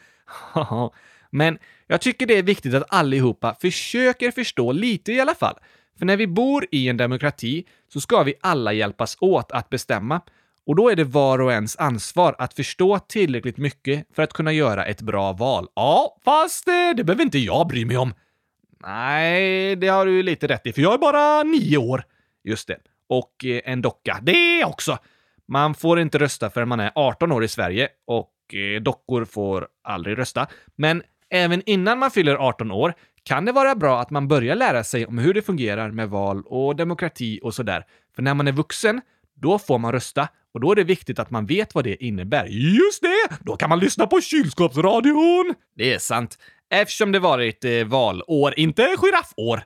Men 1.30 1.58
jag 1.88 2.02
tycker 2.02 2.26
det 2.26 2.38
är 2.38 2.44
viktigt 2.44 2.74
att 2.74 2.94
allihopa 2.94 3.56
försöker 3.62 4.32
förstå 4.32 4.72
lite 4.72 5.12
i 5.12 5.20
alla 5.20 5.36
fall. 5.36 5.56
För 6.00 6.06
när 6.06 6.18
vi 6.18 6.28
bor 6.28 6.66
i 6.72 6.88
en 6.88 6.98
demokrati 6.98 7.66
så 7.94 8.02
ska 8.02 8.24
vi 8.24 8.34
alla 8.42 8.74
hjälpas 8.74 9.18
åt 9.20 9.52
att 9.52 9.70
bestämma. 9.70 10.22
Och 10.66 10.76
då 10.76 10.90
är 10.90 10.96
det 10.96 11.04
var 11.04 11.42
och 11.42 11.52
ens 11.52 11.78
ansvar 11.78 12.36
att 12.38 12.54
förstå 12.54 13.00
tillräckligt 13.00 13.58
mycket 13.58 14.08
för 14.16 14.24
att 14.24 14.34
kunna 14.34 14.52
göra 14.52 14.86
ett 14.86 15.02
bra 15.02 15.34
val. 15.34 15.68
Ja, 15.76 16.18
fast 16.26 16.68
eh, 16.68 16.74
det 16.96 17.04
behöver 17.04 17.24
inte 17.24 17.40
jag 17.40 17.68
bry 17.68 17.86
mig 17.86 17.98
om. 17.98 18.14
Nej, 18.84 19.76
det 19.76 19.88
har 19.88 20.06
du 20.06 20.24
lite 20.24 20.48
rätt 20.48 20.68
i, 20.68 20.74
för 20.74 20.82
jag 20.82 20.94
är 20.94 20.98
bara 20.98 21.44
nio 21.44 21.78
år. 21.78 22.04
Just 22.44 22.68
det. 22.68 22.78
Och 23.08 23.46
eh, 23.46 23.62
en 23.66 23.82
docka. 23.82 24.20
Det 24.22 24.66
också! 24.66 24.98
Man 25.48 25.74
får 25.74 26.00
inte 26.00 26.18
rösta 26.18 26.50
förrän 26.50 26.68
man 26.68 26.80
är 26.80 26.92
18 26.96 27.32
år 27.32 27.44
i 27.44 27.48
Sverige 27.48 27.90
och 28.08 28.54
eh, 28.54 28.82
dockor 28.82 29.26
får 29.26 29.68
aldrig 29.84 30.18
rösta. 30.18 30.48
Men 30.76 31.04
även 31.30 31.62
innan 31.66 32.00
man 32.00 32.12
fyller 32.12 32.36
18 32.36 32.72
år 32.72 32.94
kan 33.24 33.46
det 33.46 33.52
vara 33.52 33.76
bra 33.76 34.02
att 34.02 34.10
man 34.10 34.28
börjar 34.28 34.56
lära 34.56 34.84
sig 34.84 35.06
om 35.06 35.18
hur 35.18 35.34
det 35.34 35.42
fungerar 35.42 35.92
med 35.92 36.10
val 36.10 36.44
och 36.46 36.76
demokrati 36.76 37.40
och 37.44 37.54
sådär. 37.54 37.86
För 38.16 38.22
när 38.22 38.34
man 38.34 38.48
är 38.48 38.52
vuxen, 38.52 39.02
då 39.36 39.60
får 39.60 39.80
man 39.80 39.92
rösta 39.92 40.28
och 40.54 40.60
då 40.60 40.72
är 40.72 40.76
det 40.76 40.84
viktigt 40.84 41.20
att 41.20 41.30
man 41.30 41.46
vet 41.46 41.76
vad 41.76 41.84
det 41.84 42.04
innebär. 42.04 42.46
Just 42.46 43.02
det! 43.02 43.38
Då 43.40 43.56
kan 43.56 43.70
man 43.70 43.80
lyssna 43.80 44.08
på 44.08 44.22
kylskåpsradion! 44.22 45.56
Det 45.76 45.94
är 45.94 46.00
sant. 46.00 46.38
Eftersom 46.70 47.12
det 47.12 47.20
varit 47.20 47.66
eh, 47.66 47.84
valår, 47.86 48.54
inte 48.60 48.96
giraffår. 48.98 49.64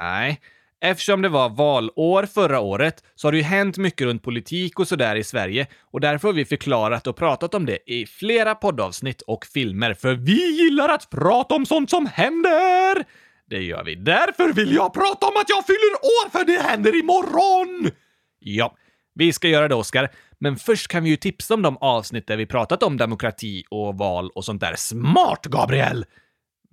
Nej, 0.00 0.40
Eftersom 0.84 1.22
det 1.22 1.28
var 1.28 1.48
valår 1.48 2.26
förra 2.26 2.60
året 2.60 3.04
så 3.14 3.26
har 3.26 3.32
det 3.32 3.38
ju 3.38 3.44
hänt 3.44 3.78
mycket 3.78 4.04
runt 4.04 4.22
politik 4.22 4.80
och 4.80 4.88
sådär 4.88 5.16
i 5.16 5.24
Sverige 5.24 5.66
och 5.80 6.00
därför 6.00 6.28
har 6.28 6.32
vi 6.32 6.44
förklarat 6.44 7.06
och 7.06 7.16
pratat 7.16 7.54
om 7.54 7.66
det 7.66 7.78
i 7.86 8.06
flera 8.06 8.54
poddavsnitt 8.54 9.22
och 9.22 9.46
filmer, 9.46 9.94
för 9.94 10.14
vi 10.14 10.62
gillar 10.62 10.88
att 10.88 11.10
prata 11.10 11.54
om 11.54 11.66
sånt 11.66 11.90
som 11.90 12.06
händer! 12.06 13.04
Det 13.50 13.62
gör 13.62 13.84
vi. 13.84 13.94
Därför 13.94 14.52
vill 14.52 14.74
jag 14.74 14.94
prata 14.94 15.26
om 15.26 15.36
att 15.36 15.48
jag 15.48 15.66
fyller 15.66 15.94
år, 16.02 16.30
för 16.30 16.44
det 16.44 16.62
händer 16.62 17.00
imorgon! 17.00 17.90
Ja, 18.38 18.76
vi 19.14 19.32
ska 19.32 19.48
göra 19.48 19.68
det, 19.68 19.74
Oskar. 19.74 20.10
Men 20.42 20.56
först 20.56 20.88
kan 20.88 21.04
vi 21.04 21.10
ju 21.10 21.16
tipsa 21.16 21.54
om 21.54 21.62
de 21.62 21.76
avsnitt 21.76 22.26
där 22.26 22.36
vi 22.36 22.46
pratat 22.46 22.82
om 22.82 22.96
demokrati 22.96 23.64
och 23.70 23.98
val 23.98 24.30
och 24.34 24.44
sånt 24.44 24.60
där. 24.60 24.74
Smart, 24.76 25.46
Gabriel! 25.46 26.04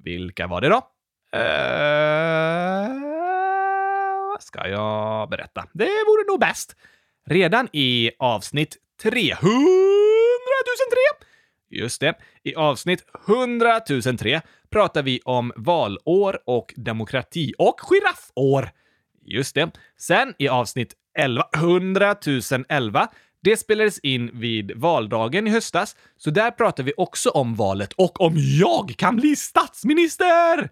Vilka 0.04 0.48
var 0.48 0.62
det 0.62 0.70
då? 0.70 0.82
Uh 1.36 3.10
ska 4.42 4.68
jag 4.68 5.30
berätta. 5.30 5.68
Det 5.74 5.84
vore 6.08 6.32
nog 6.32 6.40
bäst. 6.40 6.76
Redan 7.30 7.68
i 7.74 8.12
avsnitt 8.20 8.78
300 9.02 9.38
003 9.42 11.28
Just 11.70 12.02
det. 12.02 12.14
I 12.44 12.56
avsnitt 12.56 13.06
100 13.28 13.82
003 14.18 14.42
pratar 14.70 15.04
vi 15.04 15.20
om 15.26 15.54
valår 15.56 16.40
och 16.46 16.74
demokrati 16.78 17.54
och 17.58 17.80
giraffår. 17.80 18.70
Just 19.26 19.56
det. 19.56 19.72
Sen 19.98 20.34
i 20.38 20.48
avsnitt 20.48 20.94
11 21.18 21.50
100 21.56 22.16
011 22.70 23.08
det 23.42 23.58
spelades 23.58 24.00
in 24.00 24.30
vid 24.34 24.72
valdagen 24.76 25.48
i 25.48 25.50
höstas, 25.50 25.96
så 26.18 26.30
där 26.30 26.52
pratar 26.52 26.84
vi 26.84 26.94
också 26.98 27.30
om 27.30 27.56
valet 27.56 27.94
och 27.94 28.22
om 28.22 28.34
jag 28.38 28.94
kan 28.98 29.16
bli 29.16 29.36
statsminister! 29.36 30.70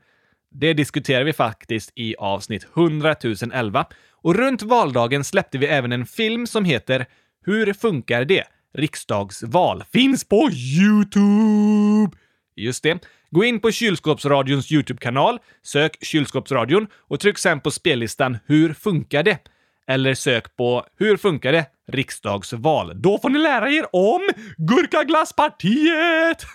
Det 0.52 0.74
diskuterar 0.74 1.24
vi 1.24 1.34
faktiskt 1.34 1.92
i 1.96 2.16
avsnitt 2.16 2.68
100 2.76 3.16
011 3.54 3.86
och 4.12 4.36
runt 4.36 4.62
valdagen 4.62 5.24
släppte 5.24 5.58
vi 5.58 5.66
även 5.66 5.92
en 5.92 6.06
film 6.06 6.48
som 6.48 6.66
heter 6.66 7.06
Hur 7.46 7.74
funkar 7.74 8.26
det? 8.26 8.44
Riksdagsval. 8.74 9.84
Finns 9.94 10.24
på 10.24 10.50
YouTube! 10.52 12.18
Just 12.56 12.84
det. 12.84 13.08
Gå 13.32 13.44
in 13.44 13.60
på 13.60 13.72
Kylskåpsradions 13.72 14.72
YouTube-kanal, 14.72 15.40
sök 15.64 15.98
Kylskåpsradion 16.02 16.88
och 16.94 17.20
tryck 17.20 17.38
sen 17.38 17.60
på 17.60 17.72
spellistan 17.72 18.38
Hur 18.46 18.74
funkar 18.74 19.24
det? 19.24 19.40
Eller 19.88 20.14
sök 20.14 20.56
på 20.56 20.86
Hur 20.98 21.18
funkar 21.18 21.52
det? 21.52 21.66
Riksdagsval. 21.92 23.02
Då 23.02 23.18
får 23.18 23.30
ni 23.30 23.40
lära 23.40 23.70
er 23.70 23.96
om 23.96 24.22
Gurkaglasspartiet! 24.58 26.46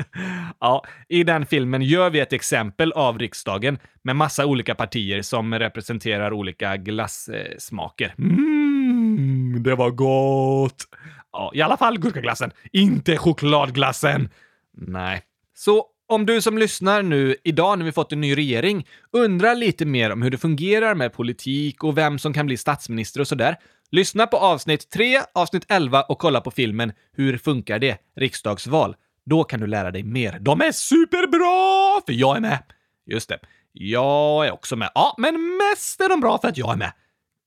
ja, 0.60 0.84
i 1.08 1.24
den 1.24 1.46
filmen 1.46 1.82
gör 1.82 2.10
vi 2.10 2.20
ett 2.20 2.32
exempel 2.32 2.92
av 2.92 3.18
riksdagen 3.18 3.78
med 4.02 4.16
massa 4.16 4.46
olika 4.46 4.74
partier 4.74 5.22
som 5.22 5.54
representerar 5.54 6.32
olika 6.32 6.76
glassmaker. 6.76 8.14
Mm, 8.18 9.62
det 9.62 9.74
var 9.74 9.90
gott! 9.90 10.84
Ja, 11.32 11.50
i 11.54 11.62
alla 11.62 11.76
fall 11.76 11.98
gurkaglassen, 11.98 12.50
inte 12.72 13.16
chokladglassen. 13.16 14.28
Nej. 14.76 15.22
Så 15.54 15.86
om 16.06 16.26
du 16.26 16.42
som 16.42 16.58
lyssnar 16.58 17.02
nu 17.02 17.36
idag 17.44 17.78
när 17.78 17.84
vi 17.84 17.92
fått 17.92 18.12
en 18.12 18.20
ny 18.20 18.36
regering 18.36 18.86
undrar 19.12 19.54
lite 19.54 19.86
mer 19.86 20.12
om 20.12 20.22
hur 20.22 20.30
det 20.30 20.38
fungerar 20.38 20.94
med 20.94 21.12
politik 21.12 21.84
och 21.84 21.98
vem 21.98 22.18
som 22.18 22.32
kan 22.32 22.46
bli 22.46 22.56
statsminister 22.56 23.20
och 23.20 23.28
sådär, 23.28 23.56
lyssna 23.92 24.26
på 24.26 24.36
avsnitt 24.36 24.90
3, 24.90 25.20
avsnitt 25.34 25.64
11 25.68 26.02
och 26.02 26.18
kolla 26.18 26.40
på 26.40 26.50
filmen 26.50 26.92
Hur 27.12 27.38
funkar 27.38 27.78
det? 27.78 27.98
Riksdagsval. 28.16 28.96
Då 29.26 29.44
kan 29.44 29.60
du 29.60 29.66
lära 29.66 29.90
dig 29.90 30.02
mer. 30.02 30.38
De 30.40 30.60
är 30.60 30.72
superbra! 30.72 32.00
För 32.06 32.12
jag 32.12 32.36
är 32.36 32.40
med. 32.40 32.58
Just 33.06 33.28
det. 33.28 33.38
Jag 33.72 34.46
är 34.46 34.52
också 34.52 34.76
med. 34.76 34.90
Ja, 34.94 35.14
men 35.18 35.34
mest 35.56 36.00
är 36.00 36.08
de 36.08 36.20
bra 36.20 36.38
för 36.38 36.48
att 36.48 36.56
jag 36.56 36.72
är 36.72 36.76
med. 36.76 36.92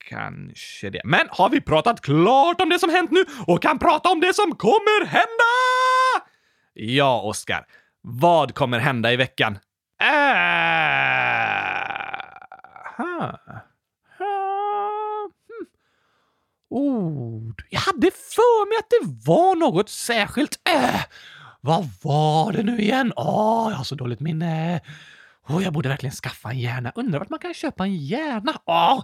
Kanske 0.10 0.90
det. 0.90 1.02
Men 1.04 1.28
har 1.30 1.50
vi 1.50 1.62
pratat 1.62 2.02
klart 2.02 2.62
om 2.62 2.70
det 2.70 2.80
som 2.80 2.90
hänt 2.90 3.12
nu 3.12 3.26
och 3.48 3.62
kan 3.62 3.80
prata 3.80 4.10
om 4.10 4.20
det 4.20 4.34
som 4.34 4.56
kommer 4.56 5.06
hända? 5.06 6.26
Ja, 6.74 7.22
Oskar. 7.22 7.66
Vad 8.02 8.56
kommer 8.56 8.80
hända 8.80 9.14
i 9.14 9.16
veckan? 9.16 9.58
Äh... 10.02 10.08
Ha. 12.98 13.40
Ha. 14.18 15.30
Hm. 15.50 15.66
Ord. 16.76 17.64
Jag 17.70 17.80
hade 17.80 18.12
för 18.12 18.70
mig 18.70 18.78
att 18.80 18.90
det 18.90 19.30
var 19.32 19.56
något 19.56 19.90
särskilt. 19.90 20.60
Äh. 20.70 21.02
Vad 21.62 21.90
var 22.02 22.52
det 22.52 22.64
nu 22.64 22.80
igen? 22.80 23.14
Åh, 23.16 23.68
jag 23.70 23.78
har 23.78 23.84
så 23.84 23.96
dåligt 23.96 24.20
minne. 24.20 24.82
Oh, 25.48 25.64
jag 25.64 25.74
borde 25.74 25.90
verkligen 25.90 26.16
skaffa 26.16 26.50
en 26.50 26.60
hjärna. 26.60 26.92
Undrar 26.96 27.20
vart 27.20 27.30
man 27.30 27.40
kan 27.40 27.54
köpa 27.54 27.84
en 27.84 27.96
hjärna? 27.96 28.54
Åh, 28.66 29.04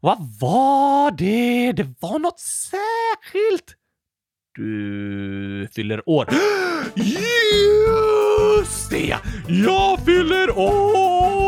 vad 0.00 0.18
var 0.40 1.10
det? 1.10 1.72
Det 1.72 1.94
var 2.00 2.18
något 2.18 2.40
särskilt. 2.40 3.74
Du 4.54 5.68
fyller 5.72 6.08
år. 6.08 6.28
Just 8.56 8.90
det! 8.90 9.16
Jag 9.48 10.00
fyller 10.04 10.58
år! 10.58 11.47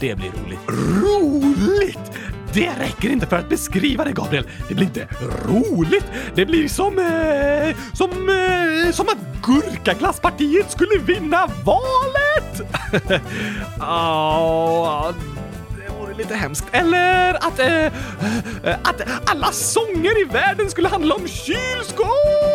Det 0.00 0.14
blir 0.14 0.30
roligt. 0.30 0.60
Roligt! 0.68 2.12
Det 2.52 2.70
räcker 2.78 3.08
inte 3.08 3.26
för 3.26 3.36
att 3.36 3.48
beskriva 3.48 4.04
det, 4.04 4.12
Gabriel. 4.12 4.44
Det 4.68 4.74
blir 4.74 4.86
inte 4.86 5.08
roligt. 5.46 6.04
Det 6.34 6.46
blir 6.46 6.68
som... 6.68 6.98
Eh, 6.98 7.76
som... 7.92 8.10
Eh, 8.28 8.92
som 8.92 9.08
att 9.08 9.42
Gurkaglasspartiet 9.42 10.70
skulle 10.70 10.98
vinna 10.98 11.46
valet! 11.64 12.60
oh, 13.80 15.12
det 15.76 15.92
vore 16.00 16.14
lite 16.14 16.34
hemskt. 16.34 16.66
Eller 16.72 17.34
att... 17.34 17.58
Eh, 17.58 17.84
eh, 18.64 18.76
att 18.82 19.02
alla 19.24 19.52
sånger 19.52 20.20
i 20.20 20.24
världen 20.24 20.70
skulle 20.70 20.88
handla 20.88 21.14
om 21.14 21.28
kylskåp! 21.28 22.45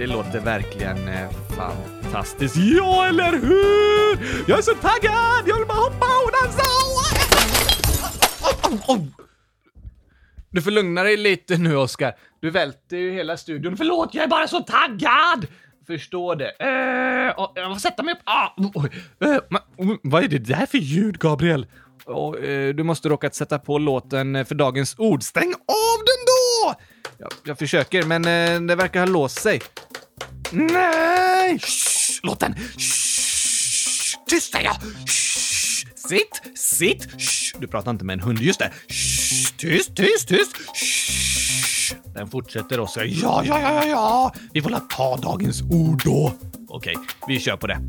Det 0.00 0.06
låter 0.06 0.40
verkligen 0.40 1.08
eh, 1.08 1.30
fantastiskt. 1.56 2.56
Ja, 2.56 3.06
eller 3.06 3.32
hur? 3.32 4.44
Jag 4.48 4.58
är 4.58 4.62
så 4.62 4.74
taggad! 4.74 5.48
Jag 5.48 5.56
vill 5.58 5.66
bara 5.66 5.78
hoppa 5.78 6.06
och 6.24 6.30
dansa! 6.42 6.62
Du 10.50 10.62
får 10.62 10.70
lugna 10.70 11.02
dig 11.02 11.16
lite 11.16 11.56
nu, 11.56 11.76
Oskar. 11.76 12.14
Du 12.40 12.50
välter 12.50 12.96
ju 12.96 13.12
hela 13.12 13.36
studion. 13.36 13.76
Förlåt, 13.76 14.14
jag 14.14 14.24
är 14.24 14.28
bara 14.28 14.48
så 14.48 14.60
taggad! 14.60 15.46
Förstår 15.86 16.36
det. 16.36 16.52
Uh, 16.62 17.46
jag 17.54 17.72
får 17.72 17.78
sätta 17.78 18.02
mig 18.02 18.14
upp. 18.14 18.20
Ah, 18.24 18.48
uh, 19.24 19.96
vad 20.02 20.24
är 20.24 20.28
det 20.28 20.38
där 20.38 20.66
för 20.66 20.78
ljud, 20.78 21.18
Gabriel? 21.18 21.66
Oh, 22.06 22.36
du 22.74 22.82
måste 22.82 23.08
råkat 23.08 23.34
sätta 23.34 23.58
på 23.58 23.78
låten 23.78 24.44
för 24.46 24.54
dagens 24.54 24.94
ord. 24.98 25.22
Stäng 25.22 25.52
av 25.52 25.98
den 25.98 26.24
då! 26.26 26.74
Jag, 27.18 27.30
jag 27.44 27.58
försöker, 27.58 28.02
men 28.02 28.22
det 28.66 28.74
verkar 28.74 29.00
ha 29.00 29.06
låst 29.06 29.42
sig. 29.42 29.60
Nej! 30.52 31.58
Shh, 31.58 32.20
låt 32.22 32.40
den! 32.40 32.54
Shh, 32.54 34.18
tyst 34.28 34.52
säger 34.52 34.64
jag! 34.64 34.76
Shh, 35.08 35.86
sitt, 36.08 36.58
sitt! 36.58 37.20
Shh, 37.20 37.60
du 37.60 37.66
pratar 37.66 37.90
inte 37.90 38.04
med 38.04 38.14
en 38.14 38.20
hund, 38.20 38.38
just 38.38 38.58
det. 38.58 38.72
Shh, 38.88 39.56
tyst, 39.56 39.96
tyst, 39.96 40.28
tyst! 40.28 40.56
Shh. 40.74 41.94
Den 42.14 42.28
fortsätter 42.28 42.80
och 42.80 42.90
säger 42.90 43.22
ja, 43.22 43.42
ja, 43.44 43.60
ja, 43.60 43.72
ja, 43.74 43.86
ja. 43.86 44.32
Vi 44.52 44.62
får 44.62 44.80
ta 44.88 45.16
dagens 45.16 45.62
ord 45.62 46.02
då. 46.04 46.32
Okej, 46.68 46.96
vi 47.26 47.40
kör 47.40 47.56
på 47.56 47.66
det. 47.66 47.80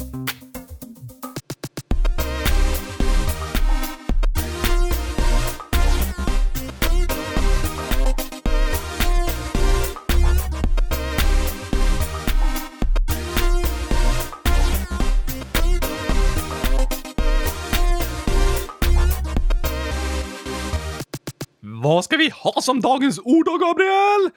Vi 22.22 22.30
ha 22.30 22.62
som 22.62 22.82
dagens 22.82 23.20
ord 23.20 23.46
då, 23.46 23.58
Gabriel? 23.58 24.32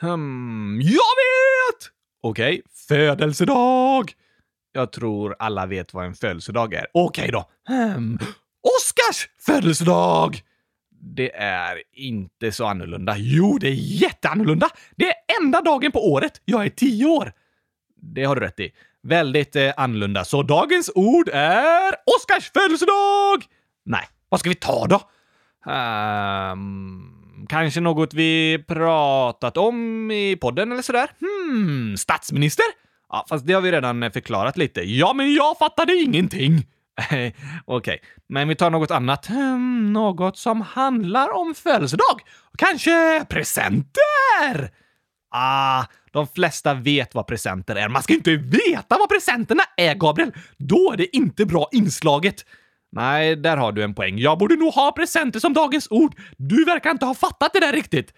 Hmm, 0.00 0.80
jag 0.82 0.90
vet! 0.92 1.90
Okej, 2.20 2.52
okay. 2.52 2.62
födelsedag. 2.88 4.12
Jag 4.72 4.92
tror 4.92 5.36
alla 5.38 5.66
vet 5.66 5.94
vad 5.94 6.06
en 6.06 6.14
födelsedag 6.14 6.74
är. 6.74 6.86
Okej 6.92 7.22
okay 7.22 7.30
då. 7.30 7.48
Hmm. 7.68 8.18
Oscars 8.78 9.28
födelsedag! 9.40 10.42
Det 10.90 11.36
är 11.36 11.82
inte 11.92 12.52
så 12.52 12.66
annorlunda. 12.66 13.14
Jo, 13.18 13.58
det 13.58 13.68
är 13.68 13.74
jätteannorlunda. 13.74 14.68
Det 14.96 15.08
är 15.08 15.14
enda 15.40 15.60
dagen 15.60 15.92
på 15.92 16.12
året 16.12 16.40
jag 16.44 16.64
är 16.64 16.70
tio 16.70 17.06
år. 17.06 17.32
Det 17.96 18.24
har 18.24 18.36
du 18.36 18.40
rätt 18.40 18.60
i. 18.60 18.72
Väldigt 19.02 19.56
eh, 19.56 19.72
annorlunda. 19.76 20.24
Så 20.24 20.42
dagens 20.42 20.90
ord 20.94 21.28
är 21.32 21.94
Oscars 22.16 22.50
födelsedag! 22.50 23.44
Nej, 23.84 24.08
vad 24.28 24.40
ska 24.40 24.48
vi 24.48 24.54
ta 24.54 24.86
då? 24.86 25.00
Um, 25.72 27.13
kanske 27.48 27.80
något 27.80 28.14
vi 28.14 28.64
pratat 28.68 29.56
om 29.56 30.10
i 30.10 30.36
podden 30.36 30.72
eller 30.72 30.82
sådär? 30.82 31.10
Hmm, 31.20 31.96
statsminister? 31.96 32.64
Ja, 33.08 33.26
fast 33.28 33.46
det 33.46 33.52
har 33.52 33.60
vi 33.60 33.72
redan 33.72 34.10
förklarat 34.10 34.56
lite. 34.56 34.80
Ja, 34.80 35.12
men 35.12 35.34
jag 35.34 35.58
fattade 35.58 35.94
ingenting. 35.94 36.66
Okej, 37.06 37.34
okay. 37.66 37.98
men 38.28 38.48
vi 38.48 38.54
tar 38.54 38.70
något 38.70 38.90
annat. 38.90 39.26
Hmm, 39.26 39.92
något 39.92 40.38
som 40.38 40.60
handlar 40.60 41.36
om 41.36 41.54
födelsedag. 41.54 42.20
Kanske 42.58 43.24
presenter? 43.28 44.70
Ah, 45.30 45.84
de 46.12 46.26
flesta 46.26 46.74
vet 46.74 47.14
vad 47.14 47.26
presenter 47.26 47.76
är. 47.76 47.88
Man 47.88 48.02
ska 48.02 48.14
inte 48.14 48.36
veta 48.36 48.98
vad 48.98 49.08
presenterna 49.08 49.62
är, 49.76 49.94
Gabriel! 49.94 50.32
Då 50.56 50.92
är 50.92 50.96
det 50.96 51.16
inte 51.16 51.46
bra 51.46 51.68
inslaget. 51.72 52.44
Nej, 52.94 53.36
där 53.36 53.56
har 53.56 53.72
du 53.72 53.82
en 53.82 53.94
poäng. 53.94 54.18
Jag 54.18 54.38
borde 54.38 54.56
nog 54.56 54.72
ha 54.72 54.92
presenter 54.92 55.40
som 55.40 55.52
dagens 55.52 55.86
ord. 55.90 56.14
Du 56.36 56.64
verkar 56.64 56.90
inte 56.90 57.06
ha 57.06 57.14
fattat 57.14 57.52
det 57.52 57.60
där 57.60 57.72
riktigt. 57.72 58.14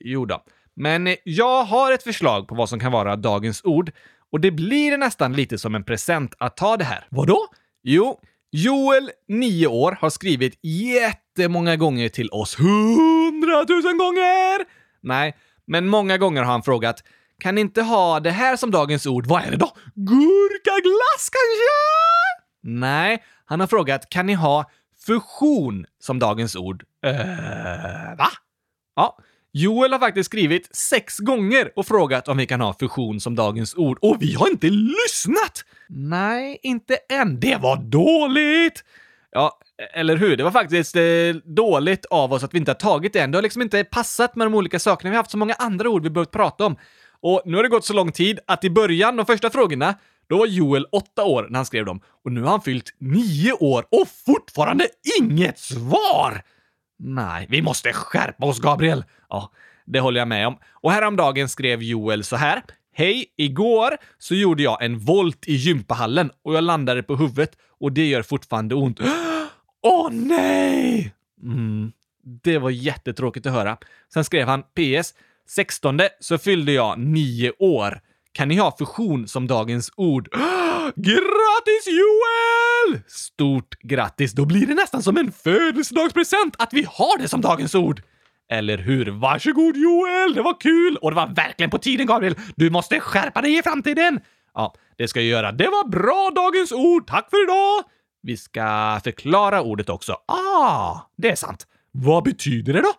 Jo 0.00 0.24
då. 0.24 0.44
Men 0.76 1.06
eh, 1.06 1.14
jag 1.24 1.64
har 1.64 1.92
ett 1.92 2.02
förslag 2.02 2.48
på 2.48 2.54
vad 2.54 2.68
som 2.68 2.80
kan 2.80 2.92
vara 2.92 3.16
dagens 3.16 3.64
ord 3.64 3.92
och 4.32 4.40
det 4.40 4.50
blir 4.50 4.98
nästan 4.98 5.32
lite 5.32 5.58
som 5.58 5.74
en 5.74 5.84
present 5.84 6.34
att 6.38 6.56
ta 6.56 6.76
det 6.76 6.84
här. 6.84 7.06
Vadå? 7.10 7.46
Jo, 7.82 8.20
Joel, 8.50 9.10
9 9.28 9.66
år, 9.66 9.98
har 10.00 10.10
skrivit 10.10 10.58
jättemånga 10.62 11.76
gånger 11.76 12.08
till 12.08 12.30
oss. 12.30 12.58
Hundratusen 12.58 13.98
gånger! 13.98 14.64
Nej, 15.02 15.36
men 15.66 15.88
många 15.88 16.18
gånger 16.18 16.42
har 16.42 16.52
han 16.52 16.62
frågat 16.62 17.02
kan 17.38 17.54
ni 17.54 17.60
inte 17.60 17.82
ha 17.82 18.20
det 18.20 18.30
här 18.30 18.56
som 18.56 18.70
dagens 18.70 19.06
ord? 19.06 19.26
Vad 19.26 19.42
är 19.42 19.50
det 19.50 19.56
då? 19.56 19.72
Gurkaglass 19.94 21.30
kanske? 21.30 21.76
Nej, 22.62 23.22
han 23.46 23.60
har 23.60 23.66
frågat 23.66 24.10
kan 24.10 24.26
ni 24.26 24.34
ha 24.34 24.70
fusion 25.06 25.86
som 26.00 26.18
dagens 26.18 26.56
ord? 26.56 26.84
Uh, 27.06 28.16
va? 28.18 28.28
Ja, 28.96 29.18
Joel 29.52 29.92
har 29.92 29.98
faktiskt 29.98 30.26
skrivit 30.26 30.76
sex 30.76 31.18
gånger 31.18 31.72
och 31.76 31.86
frågat 31.86 32.28
om 32.28 32.36
vi 32.36 32.46
kan 32.46 32.60
ha 32.60 32.74
fusion 32.74 33.20
som 33.20 33.34
dagens 33.34 33.74
ord 33.74 33.98
och 34.02 34.16
vi 34.20 34.34
har 34.34 34.48
inte 34.48 34.68
lyssnat! 34.70 35.64
Nej, 35.88 36.58
inte 36.62 36.98
än. 37.08 37.40
Det 37.40 37.56
var 37.56 37.76
dåligt! 37.76 38.84
Ja, 39.30 39.58
eller 39.94 40.16
hur? 40.16 40.36
Det 40.36 40.44
var 40.44 40.50
faktiskt 40.50 40.96
eh, 40.96 41.02
dåligt 41.44 42.04
av 42.04 42.32
oss 42.32 42.44
att 42.44 42.54
vi 42.54 42.58
inte 42.58 42.70
har 42.70 42.76
tagit 42.76 43.12
det 43.12 43.20
än. 43.20 43.30
Det 43.30 43.38
har 43.38 43.42
liksom 43.42 43.62
inte 43.62 43.84
passat 43.84 44.36
med 44.36 44.46
de 44.46 44.54
olika 44.54 44.78
sakerna. 44.78 45.10
Vi 45.10 45.16
har 45.16 45.22
haft 45.22 45.30
så 45.30 45.38
många 45.38 45.54
andra 45.54 45.88
ord 45.88 46.02
vi 46.02 46.10
behövt 46.10 46.30
prata 46.30 46.66
om. 46.66 46.76
Och 47.20 47.42
nu 47.44 47.56
har 47.56 47.62
det 47.62 47.68
gått 47.68 47.84
så 47.84 47.92
lång 47.92 48.12
tid 48.12 48.38
att 48.46 48.64
i 48.64 48.70
början, 48.70 49.16
de 49.16 49.26
första 49.26 49.50
frågorna, 49.50 49.94
då 50.28 50.38
var 50.38 50.46
Joel 50.46 50.86
åtta 50.92 51.24
år 51.24 51.46
när 51.50 51.58
han 51.58 51.66
skrev 51.66 51.84
dem. 51.84 52.00
Och 52.24 52.32
nu 52.32 52.42
har 52.42 52.50
han 52.50 52.60
fyllt 52.60 52.94
nio 52.98 53.52
år 53.52 53.86
och 53.90 54.08
fortfarande 54.26 54.88
inget 55.20 55.58
svar! 55.58 56.42
Nej, 56.98 57.46
vi 57.50 57.62
måste 57.62 57.92
skärpa 57.92 58.46
oss, 58.46 58.60
Gabriel! 58.60 59.04
Ja, 59.28 59.52
det 59.86 60.00
håller 60.00 60.20
jag 60.20 60.28
med 60.28 60.46
om. 60.46 60.58
Och 60.72 60.92
häromdagen 60.92 61.48
skrev 61.48 61.82
Joel 61.82 62.24
så 62.24 62.36
här. 62.36 62.62
Hej! 62.94 63.26
Igår 63.36 63.96
så 64.18 64.34
gjorde 64.34 64.62
jag 64.62 64.84
en 64.84 64.98
volt 64.98 65.48
i 65.48 65.54
gympahallen 65.54 66.30
och 66.42 66.54
jag 66.54 66.64
landade 66.64 67.02
på 67.02 67.16
huvudet 67.16 67.50
och 67.80 67.92
det 67.92 68.06
gör 68.06 68.22
fortfarande 68.22 68.74
ont. 68.74 69.00
Åh 69.82 70.06
oh, 70.06 70.12
nej! 70.12 71.14
Mm, 71.42 71.92
det 72.44 72.58
var 72.58 72.70
jättetråkigt 72.70 73.46
att 73.46 73.52
höra. 73.52 73.76
Sen 74.12 74.24
skrev 74.24 74.48
han 74.48 74.62
PS. 74.62 75.14
16 75.48 76.00
så 76.20 76.38
fyllde 76.38 76.72
jag 76.72 76.98
nio 76.98 77.52
år. 77.58 78.00
Kan 78.36 78.48
ni 78.48 78.56
ha 78.56 78.76
fusion 78.78 79.28
som 79.28 79.46
dagens 79.46 79.90
ord? 79.96 80.28
Grattis 80.96 81.86
Joel! 81.86 83.00
Stort 83.08 83.78
grattis! 83.80 84.32
Då 84.32 84.44
blir 84.44 84.66
det 84.66 84.74
nästan 84.74 85.02
som 85.02 85.16
en 85.16 85.32
födelsedagspresent 85.32 86.54
att 86.58 86.72
vi 86.72 86.86
har 86.88 87.18
det 87.18 87.28
som 87.28 87.40
dagens 87.40 87.74
ord. 87.74 88.02
Eller 88.50 88.78
hur? 88.78 89.06
Varsågod 89.06 89.76
Joel, 89.76 90.34
det 90.34 90.42
var 90.42 90.60
kul! 90.60 90.96
Och 90.96 91.10
det 91.10 91.14
var 91.14 91.26
verkligen 91.26 91.70
på 91.70 91.78
tiden 91.78 92.06
Gabriel! 92.06 92.34
Du 92.56 92.70
måste 92.70 93.00
skärpa 93.00 93.40
dig 93.40 93.58
i 93.58 93.62
framtiden! 93.62 94.20
Ja, 94.54 94.74
det 94.96 95.08
ska 95.08 95.20
jag 95.20 95.28
göra. 95.28 95.52
Det 95.52 95.68
var 95.68 95.88
bra 95.88 96.30
dagens 96.34 96.72
ord! 96.72 97.06
Tack 97.06 97.30
för 97.30 97.42
idag! 97.44 97.84
Vi 98.22 98.36
ska 98.36 99.00
förklara 99.04 99.62
ordet 99.62 99.88
också. 99.88 100.16
Ah, 100.26 101.00
det 101.16 101.30
är 101.30 101.36
sant. 101.36 101.66
Vad 101.92 102.24
betyder 102.24 102.72
det 102.72 102.80
då? 102.80 102.92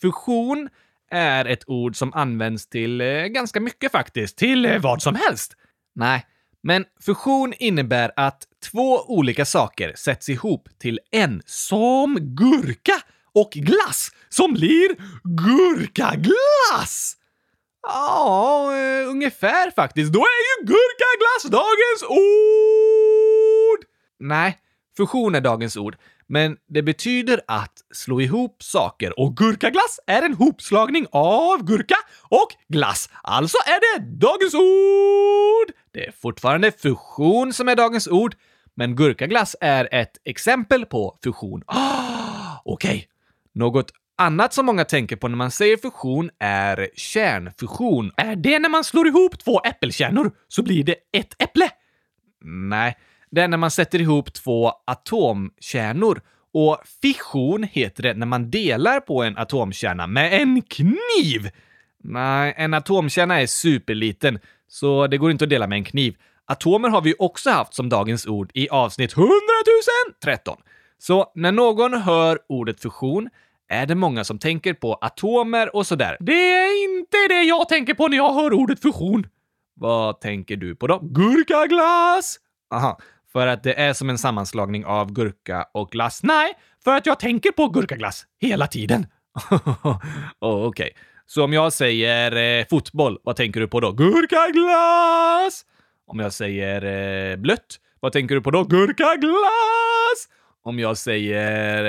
Fusion 0.00 0.68
är 1.12 1.44
ett 1.44 1.68
ord 1.68 1.96
som 1.96 2.12
används 2.14 2.66
till 2.66 3.00
eh, 3.00 3.06
ganska 3.06 3.60
mycket 3.60 3.92
faktiskt. 3.92 4.36
Till 4.36 4.66
eh, 4.66 4.78
vad 4.78 5.02
som 5.02 5.14
helst. 5.14 5.56
Nej, 5.94 6.26
men 6.62 6.84
fusion 7.00 7.52
innebär 7.58 8.12
att 8.16 8.42
två 8.70 9.04
olika 9.06 9.44
saker 9.44 9.92
sätts 9.96 10.28
ihop 10.28 10.68
till 10.78 11.00
en, 11.10 11.42
som 11.46 12.18
gurka 12.20 13.02
och 13.34 13.50
glass, 13.50 14.10
som 14.28 14.52
blir 14.52 14.96
gurkaglass! 15.24 17.16
Ja, 17.82 18.72
eh, 18.76 19.08
ungefär 19.08 19.70
faktiskt. 19.70 20.12
Då 20.12 20.20
är 20.20 20.60
ju 20.60 20.66
gurkaglass 20.66 21.42
dagens 21.42 22.02
ord! 22.08 23.84
Nej, 24.20 24.58
fusion 24.96 25.34
är 25.34 25.40
dagens 25.40 25.76
ord, 25.76 25.96
men 26.32 26.56
det 26.68 26.82
betyder 26.82 27.40
att 27.46 27.72
slå 27.94 28.20
ihop 28.20 28.62
saker 28.62 29.20
och 29.20 29.36
gurkaglass 29.36 30.00
är 30.06 30.22
en 30.22 30.34
hopslagning 30.34 31.06
av 31.12 31.64
gurka 31.64 31.94
och 32.28 32.48
glass. 32.68 33.10
Alltså 33.22 33.58
är 33.66 33.80
det 33.80 34.04
dagens 34.04 34.54
ord! 34.54 35.72
Det 35.90 36.06
är 36.06 36.12
fortfarande 36.12 36.72
fusion 36.72 37.52
som 37.52 37.68
är 37.68 37.76
dagens 37.76 38.08
ord, 38.08 38.34
men 38.74 38.96
gurkaglass 38.96 39.56
är 39.60 39.88
ett 39.92 40.12
exempel 40.24 40.86
på 40.86 41.18
fusion. 41.24 41.62
Oh, 41.66 42.56
Okej. 42.64 42.90
Okay. 42.90 43.04
Något 43.54 43.92
annat 44.18 44.54
som 44.54 44.66
många 44.66 44.84
tänker 44.84 45.16
på 45.16 45.28
när 45.28 45.36
man 45.36 45.50
säger 45.50 45.76
fusion 45.76 46.30
är 46.38 46.88
kärnfusion. 46.94 48.12
Är 48.16 48.36
det 48.36 48.58
när 48.58 48.68
man 48.68 48.84
slår 48.84 49.06
ihop 49.08 49.38
två 49.38 49.60
äppelkärnor 49.60 50.32
så 50.48 50.62
blir 50.62 50.84
det 50.84 50.96
ett 51.12 51.42
äpple? 51.42 51.70
Nej, 52.44 52.96
det 53.32 53.42
är 53.42 53.48
när 53.48 53.56
man 53.56 53.70
sätter 53.70 54.00
ihop 54.00 54.32
två 54.32 54.72
atomkärnor. 54.84 56.20
Och 56.54 56.78
fission 57.02 57.62
heter 57.62 58.02
det 58.02 58.14
när 58.14 58.26
man 58.26 58.50
delar 58.50 59.00
på 59.00 59.22
en 59.22 59.38
atomkärna 59.38 60.06
med 60.06 60.42
en 60.42 60.62
kniv! 60.62 61.50
Nej, 62.04 62.54
en 62.56 62.74
atomkärna 62.74 63.40
är 63.40 63.46
superliten, 63.46 64.38
så 64.68 65.06
det 65.06 65.18
går 65.18 65.30
inte 65.30 65.44
att 65.44 65.50
dela 65.50 65.66
med 65.66 65.76
en 65.76 65.84
kniv. 65.84 66.16
Atomer 66.46 66.88
har 66.88 67.00
vi 67.00 67.14
också 67.18 67.50
haft 67.50 67.74
som 67.74 67.88
dagens 67.88 68.26
ord 68.26 68.50
i 68.54 68.68
avsnitt 68.68 69.16
100 69.16 69.30
013. 70.24 70.58
Så 70.98 71.32
när 71.34 71.52
någon 71.52 71.94
hör 71.94 72.38
ordet 72.48 72.80
fusion 72.80 73.28
är 73.68 73.86
det 73.86 73.94
många 73.94 74.24
som 74.24 74.38
tänker 74.38 74.74
på 74.74 74.94
atomer 74.94 75.76
och 75.76 75.86
sådär. 75.86 76.16
Det 76.20 76.50
är 76.50 76.84
inte 76.84 77.16
det 77.28 77.42
jag 77.42 77.68
tänker 77.68 77.94
på 77.94 78.08
när 78.08 78.16
jag 78.16 78.34
hör 78.34 78.52
ordet 78.52 78.82
fusion. 78.82 79.26
Vad 79.74 80.20
tänker 80.20 80.56
du 80.56 80.76
på 80.76 80.86
då? 80.86 80.98
Gurkaglass! 80.98 82.38
Aha, 82.74 82.98
för 83.32 83.46
att 83.46 83.62
det 83.62 83.80
är 83.80 83.92
som 83.92 84.10
en 84.10 84.18
sammanslagning 84.18 84.84
av 84.84 85.12
gurka 85.12 85.66
och 85.74 85.90
glass? 85.90 86.22
Nej, 86.22 86.52
för 86.84 86.96
att 86.96 87.06
jag 87.06 87.18
tänker 87.18 87.50
på 87.50 87.68
gurkaglass 87.68 88.26
hela 88.40 88.66
tiden. 88.66 89.06
oh, 89.50 89.96
Okej. 90.40 90.66
Okay. 90.66 90.90
Så 91.26 91.44
om 91.44 91.52
jag 91.52 91.72
säger 91.72 92.36
eh, 92.36 92.66
fotboll, 92.70 93.18
vad 93.22 93.36
tänker 93.36 93.60
du 93.60 93.68
på 93.68 93.80
då? 93.80 93.92
Gurkaglass! 93.92 95.64
Om 96.06 96.18
jag 96.18 96.32
säger 96.32 96.82
eh, 97.32 97.36
blött, 97.36 97.76
vad 98.00 98.12
tänker 98.12 98.34
du 98.34 98.40
på 98.40 98.50
då? 98.50 98.64
Gurkaglass! 98.64 100.28
Om 100.64 100.78
jag 100.78 100.98
säger 100.98 101.84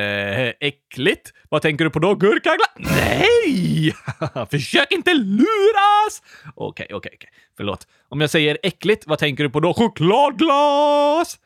eh, 0.47 0.53
äckligt, 0.59 1.33
vad 1.49 1.61
tänker 1.61 1.85
du 1.85 1.91
på 1.91 1.99
då? 1.99 2.15
Gurkaglass? 2.15 2.69
Nej! 2.77 3.95
Försök 4.51 4.91
inte 4.91 5.13
luras! 5.13 6.21
Okej, 6.55 6.55
okay, 6.55 6.85
okej, 6.85 6.95
okay, 6.95 6.95
okej. 6.95 7.17
Okay. 7.17 7.29
Förlåt. 7.57 7.87
Om 8.09 8.21
jag 8.21 8.29
säger 8.29 8.57
äckligt, 8.63 9.07
vad 9.07 9.19
tänker 9.19 9.43
du 9.43 9.49
på 9.49 9.59
då? 9.59 9.73
Chokladglas! 9.73 11.39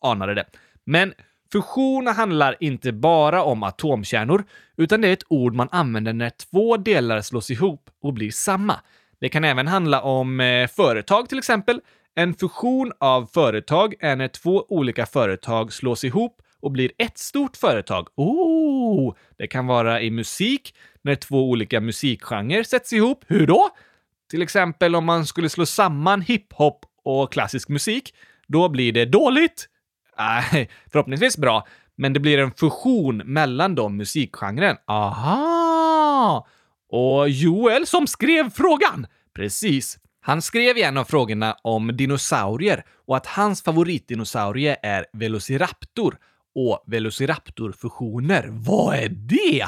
Anade 0.00 0.34
det. 0.34 0.44
Men 0.84 1.14
fusion 1.52 2.06
handlar 2.06 2.56
inte 2.60 2.92
bara 2.92 3.42
om 3.42 3.62
atomkärnor, 3.62 4.44
utan 4.76 5.00
det 5.00 5.08
är 5.08 5.12
ett 5.12 5.26
ord 5.28 5.54
man 5.54 5.68
använder 5.72 6.12
när 6.12 6.30
två 6.30 6.76
delar 6.76 7.20
slås 7.20 7.50
ihop 7.50 7.90
och 8.02 8.12
blir 8.12 8.30
samma. 8.30 8.80
Det 9.20 9.28
kan 9.28 9.44
även 9.44 9.66
handla 9.66 10.02
om 10.02 10.40
eh, 10.40 10.68
företag 10.68 11.28
till 11.28 11.38
exempel. 11.38 11.80
En 12.14 12.34
fusion 12.34 12.92
av 13.00 13.26
företag 13.34 13.94
är 14.00 14.16
när 14.16 14.28
två 14.28 14.66
olika 14.68 15.06
företag 15.06 15.72
slås 15.72 16.04
ihop 16.04 16.42
och 16.60 16.72
blir 16.72 16.92
ett 16.98 17.18
stort 17.18 17.56
företag. 17.56 18.08
Oh! 18.14 19.14
Det 19.38 19.46
kan 19.46 19.66
vara 19.66 20.02
i 20.02 20.10
musik, 20.10 20.74
när 21.02 21.14
två 21.14 21.50
olika 21.50 21.80
musikgenrer 21.80 22.62
sätts 22.62 22.92
ihop. 22.92 23.24
Hur 23.26 23.46
då? 23.46 23.70
Till 24.30 24.42
exempel 24.42 24.96
om 24.96 25.04
man 25.04 25.26
skulle 25.26 25.48
slå 25.48 25.66
samman 25.66 26.22
hiphop 26.22 26.84
och 27.04 27.32
klassisk 27.32 27.68
musik. 27.68 28.14
Då 28.48 28.68
blir 28.68 28.92
det 28.92 29.04
dåligt. 29.04 29.68
Nej, 30.18 30.70
förhoppningsvis 30.92 31.38
bra, 31.38 31.66
men 31.96 32.12
det 32.12 32.20
blir 32.20 32.38
en 32.38 32.52
fusion 32.52 33.16
mellan 33.16 33.74
de 33.74 33.96
musikgenren. 33.96 34.76
Aha! 34.86 36.46
Och 36.88 37.28
Joel 37.28 37.86
som 37.86 38.06
skrev 38.06 38.50
frågan! 38.50 39.06
Precis. 39.34 39.98
Han 40.20 40.42
skrev 40.42 40.78
i 40.78 40.82
en 40.82 40.96
av 40.96 41.04
frågorna 41.04 41.56
om 41.62 41.96
dinosaurier 41.96 42.84
och 43.06 43.16
att 43.16 43.26
hans 43.26 43.62
favoritdinosaurie 43.62 44.76
är 44.82 45.06
Velociraptor 45.12 46.18
och 46.56 46.84
Velociraptor-fusioner. 46.86 48.48
Vad 48.50 48.96
är 48.96 49.08
det? 49.08 49.66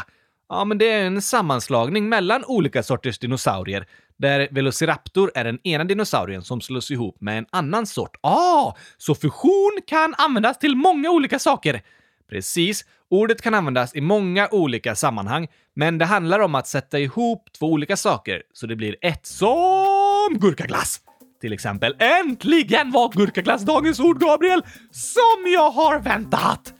Ja, 0.48 0.64
men 0.64 0.78
det 0.78 0.90
är 0.90 1.06
en 1.06 1.22
sammanslagning 1.22 2.08
mellan 2.08 2.44
olika 2.44 2.82
sorters 2.82 3.18
dinosaurier 3.18 3.86
där 4.18 4.48
Velociraptor 4.50 5.32
är 5.34 5.44
den 5.44 5.58
ena 5.64 5.84
dinosaurien 5.84 6.42
som 6.42 6.60
slås 6.60 6.90
ihop 6.90 7.20
med 7.20 7.38
en 7.38 7.46
annan 7.50 7.86
sort. 7.86 8.16
Ah, 8.20 8.74
så 8.96 9.14
fusion 9.14 9.78
kan 9.86 10.14
användas 10.18 10.58
till 10.58 10.76
många 10.76 11.10
olika 11.10 11.38
saker. 11.38 11.82
Precis. 12.30 12.84
Ordet 13.10 13.42
kan 13.42 13.54
användas 13.54 13.94
i 13.94 14.00
många 14.00 14.48
olika 14.50 14.94
sammanhang, 14.94 15.48
men 15.74 15.98
det 15.98 16.04
handlar 16.04 16.40
om 16.40 16.54
att 16.54 16.66
sätta 16.66 16.98
ihop 16.98 17.48
två 17.58 17.66
olika 17.66 17.96
saker 17.96 18.42
så 18.52 18.66
det 18.66 18.76
blir 18.76 18.96
ett 19.00 19.26
som 19.26 20.38
gurkaglass. 20.40 21.00
Till 21.40 21.52
exempel. 21.52 21.96
Äntligen 21.98 22.90
var 22.90 23.12
gurkaglass 23.12 23.62
dagens 23.62 24.00
ord, 24.00 24.20
Gabriel! 24.20 24.62
Som 24.90 25.52
jag 25.52 25.70
har 25.70 26.00
väntat! 26.00 26.74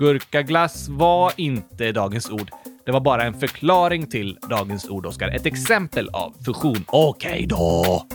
Gurkaglass 0.00 0.88
var 0.88 1.32
inte 1.36 1.92
dagens 1.92 2.30
ord. 2.30 2.50
Det 2.86 2.92
var 2.92 3.00
bara 3.00 3.22
en 3.22 3.34
förklaring 3.34 4.06
till 4.06 4.38
dagens 4.50 4.88
ord, 4.88 5.06
Oskar. 5.06 5.28
Ett 5.28 5.46
exempel 5.46 6.08
av 6.08 6.34
fusion. 6.44 6.84
Okej 6.88 7.30
okay 7.30 7.46
då! 7.46 8.06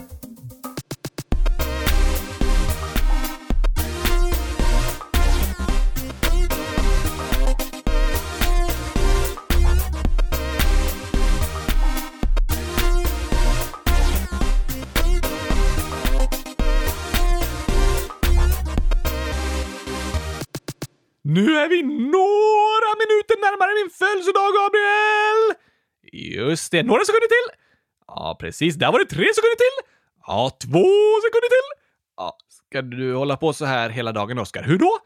Just 26.65 26.71
det, 26.71 26.83
några 26.83 27.05
sekunder 27.05 27.27
till. 27.27 27.47
Ja, 28.07 28.37
precis. 28.39 28.75
Där 28.75 28.91
var 28.91 28.99
det 28.99 29.05
tre 29.05 29.25
sekunder 29.35 29.55
till. 29.55 29.77
Ja, 30.27 30.49
två 30.49 30.87
sekunder 31.25 31.49
till. 31.55 31.67
Ja, 32.17 32.37
ska 32.49 32.81
du 32.81 33.13
hålla 33.13 33.37
på 33.37 33.53
så 33.53 33.65
här 33.65 33.89
hela 33.89 34.11
dagen, 34.11 34.39
Oskar? 34.39 34.63
Hur 34.63 34.77
då? 34.77 34.97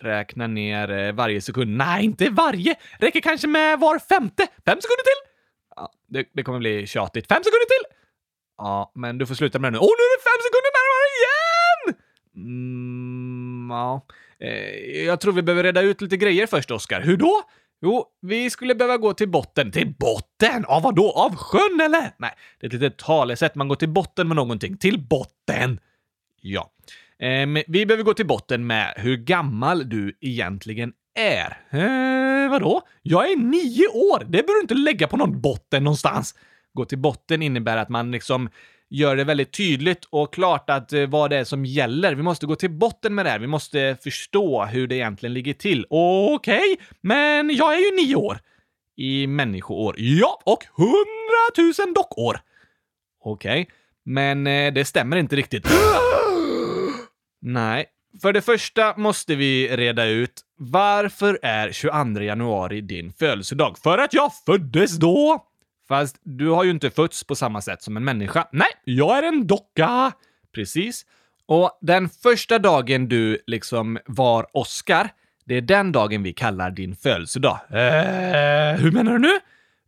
Räkna 0.00 0.46
ner 0.46 0.90
eh, 0.90 1.12
varje 1.12 1.40
sekund. 1.40 1.76
Nej, 1.76 2.04
inte 2.04 2.30
varje. 2.30 2.74
Räcker 2.98 3.20
kanske 3.20 3.46
med 3.46 3.80
var 3.80 3.98
femte. 3.98 4.42
Fem 4.42 4.78
sekunder 4.80 5.04
till. 5.10 5.20
Ja, 5.76 5.92
det, 6.08 6.28
det 6.32 6.42
kommer 6.42 6.58
bli 6.58 6.86
tjatigt. 6.86 7.28
Fem 7.28 7.42
sekunder 7.44 7.66
till. 7.66 7.96
Ja, 8.58 8.92
men 8.94 9.18
du 9.18 9.26
får 9.26 9.34
sluta 9.34 9.58
med 9.58 9.72
det 9.72 9.78
nu. 9.78 9.78
Åh, 9.78 9.94
nu 9.98 10.04
är 10.08 10.16
det 10.16 10.22
fem 10.30 10.40
sekunder 10.46 10.72
närmare 10.78 11.08
igen! 11.18 11.82
Mm, 12.36 13.70
ja. 13.70 14.06
Eh, 14.40 15.04
jag 15.06 15.20
tror 15.20 15.32
vi 15.32 15.42
behöver 15.42 15.62
reda 15.62 15.80
ut 15.80 16.00
lite 16.00 16.16
grejer 16.16 16.46
först, 16.46 16.70
Oskar. 16.70 17.00
Hur 17.00 17.16
då? 17.16 17.42
Jo, 17.82 18.04
vi 18.22 18.50
skulle 18.50 18.74
behöva 18.74 18.96
gå 18.96 19.12
till 19.12 19.28
botten. 19.28 19.72
Till 19.72 19.94
botten? 19.98 20.64
Av 20.64 20.82
vad 20.82 20.94
då? 20.94 21.12
Av 21.12 21.36
sjön 21.36 21.80
eller? 21.80 22.14
Nej, 22.18 22.30
det 22.60 22.66
är 22.66 22.68
ett 22.68 22.72
litet 22.72 22.98
talesätt. 22.98 23.54
Man 23.54 23.68
går 23.68 23.76
till 23.76 23.88
botten 23.88 24.28
med 24.28 24.36
någonting. 24.36 24.76
Till 24.76 25.00
botten! 25.00 25.80
Ja. 26.40 26.70
Ehm, 27.18 27.58
vi 27.68 27.86
behöver 27.86 28.04
gå 28.04 28.14
till 28.14 28.26
botten 28.26 28.66
med 28.66 28.94
hur 28.96 29.16
gammal 29.16 29.88
du 29.88 30.18
egentligen 30.20 30.92
är. 31.14 31.58
Ehm, 31.70 32.50
vadå? 32.50 32.82
Jag 33.02 33.30
är 33.30 33.36
nio 33.36 33.88
år! 33.88 34.18
Det 34.20 34.26
behöver 34.26 34.54
du 34.54 34.60
inte 34.60 34.74
lägga 34.74 35.08
på 35.08 35.16
någon 35.16 35.40
botten 35.40 35.84
någonstans. 35.84 36.34
Gå 36.74 36.84
till 36.84 36.98
botten 36.98 37.42
innebär 37.42 37.76
att 37.76 37.88
man 37.88 38.10
liksom 38.10 38.48
gör 38.90 39.16
det 39.16 39.24
väldigt 39.24 39.52
tydligt 39.52 40.04
och 40.10 40.34
klart 40.34 40.70
att 40.70 40.92
eh, 40.92 41.06
vad 41.06 41.30
det 41.30 41.36
är 41.36 41.44
som 41.44 41.64
gäller. 41.64 42.14
Vi 42.14 42.22
måste 42.22 42.46
gå 42.46 42.56
till 42.56 42.70
botten 42.70 43.14
med 43.14 43.26
det 43.26 43.30
här. 43.30 43.38
Vi 43.38 43.46
måste 43.46 43.96
förstå 44.02 44.64
hur 44.64 44.86
det 44.86 44.94
egentligen 44.94 45.34
ligger 45.34 45.54
till. 45.54 45.86
Okej, 45.90 46.56
okay, 46.56 46.76
men 47.00 47.50
jag 47.56 47.74
är 47.74 47.78
ju 47.78 48.06
nio 48.06 48.16
år. 48.16 48.38
I 48.96 49.26
människoår. 49.26 49.94
Ja, 49.98 50.40
och 50.44 50.64
hundratusen 50.76 51.94
dockår. 51.94 52.40
Okej, 53.24 53.62
okay, 53.62 53.74
men 54.04 54.46
eh, 54.46 54.72
det 54.72 54.84
stämmer 54.84 55.16
inte 55.16 55.36
riktigt. 55.36 55.68
Nej. 57.40 57.86
För 58.22 58.32
det 58.32 58.42
första 58.42 58.96
måste 58.96 59.34
vi 59.34 59.76
reda 59.76 60.04
ut 60.04 60.40
varför 60.58 61.38
är 61.42 61.72
22 61.72 62.20
januari 62.20 62.80
din 62.80 63.12
födelsedag? 63.12 63.78
För 63.78 63.98
att 63.98 64.14
jag 64.14 64.32
föddes 64.46 64.96
då! 64.96 65.46
Fast 65.88 66.20
du 66.22 66.48
har 66.48 66.64
ju 66.64 66.70
inte 66.70 66.90
fötts 66.90 67.24
på 67.24 67.34
samma 67.34 67.60
sätt 67.60 67.82
som 67.82 67.96
en 67.96 68.04
människa. 68.04 68.48
Nej, 68.52 68.68
jag 68.84 69.18
är 69.18 69.22
en 69.22 69.46
docka! 69.46 70.12
Precis. 70.54 71.06
Och 71.46 71.78
den 71.80 72.08
första 72.08 72.58
dagen 72.58 73.08
du 73.08 73.38
liksom 73.46 73.98
var 74.06 74.46
Oscar, 74.52 75.08
det 75.44 75.54
är 75.54 75.60
den 75.60 75.92
dagen 75.92 76.22
vi 76.22 76.32
kallar 76.32 76.70
din 76.70 76.96
födelsedag. 76.96 77.58
Eh, 77.70 78.80
hur 78.80 78.92
menar 78.92 79.12
du 79.12 79.18
nu? 79.18 79.32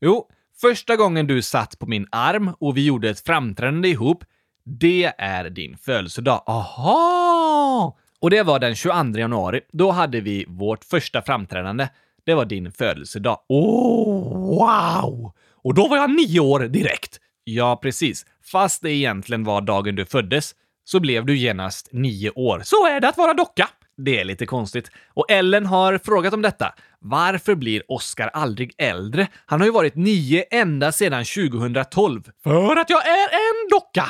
Jo, 0.00 0.28
första 0.60 0.96
gången 0.96 1.26
du 1.26 1.42
satt 1.42 1.78
på 1.78 1.86
min 1.86 2.06
arm 2.10 2.50
och 2.60 2.76
vi 2.76 2.86
gjorde 2.86 3.10
ett 3.10 3.20
framträdande 3.20 3.88
ihop, 3.88 4.24
det 4.64 5.12
är 5.18 5.50
din 5.50 5.76
födelsedag. 5.76 6.42
Aha! 6.46 7.96
Och 8.20 8.30
det 8.30 8.42
var 8.42 8.58
den 8.58 8.74
22 8.74 9.18
januari. 9.18 9.60
Då 9.72 9.90
hade 9.90 10.20
vi 10.20 10.44
vårt 10.48 10.84
första 10.84 11.22
framträdande. 11.22 11.88
Det 12.24 12.34
var 12.34 12.44
din 12.44 12.72
födelsedag. 12.72 13.38
Oh, 13.48 14.58
wow! 14.58 15.32
Och 15.68 15.74
då 15.74 15.88
var 15.88 15.96
jag 15.96 16.10
nio 16.10 16.40
år 16.40 16.60
direkt. 16.60 17.18
Ja, 17.44 17.78
precis. 17.82 18.26
Fast 18.44 18.82
det 18.82 18.90
egentligen 18.90 19.44
var 19.44 19.60
dagen 19.60 19.94
du 19.94 20.04
föddes, 20.04 20.54
så 20.84 21.00
blev 21.00 21.26
du 21.26 21.36
genast 21.36 21.88
nio 21.92 22.30
år. 22.30 22.60
Så 22.64 22.86
är 22.86 23.00
det 23.00 23.08
att 23.08 23.16
vara 23.16 23.34
docka. 23.34 23.68
Det 23.96 24.20
är 24.20 24.24
lite 24.24 24.46
konstigt. 24.46 24.90
Och 25.14 25.30
Ellen 25.30 25.66
har 25.66 25.98
frågat 25.98 26.34
om 26.34 26.42
detta. 26.42 26.74
Varför 27.00 27.54
blir 27.54 27.82
Oscar 27.88 28.28
aldrig 28.28 28.74
äldre? 28.78 29.28
Han 29.46 29.60
har 29.60 29.66
ju 29.66 29.72
varit 29.72 29.94
nio 29.94 30.44
ända 30.50 30.92
sedan 30.92 31.24
2012. 31.24 32.22
För 32.42 32.76
att 32.76 32.90
jag 32.90 33.06
är 33.06 33.28
en 33.28 33.68
docka! 33.70 34.04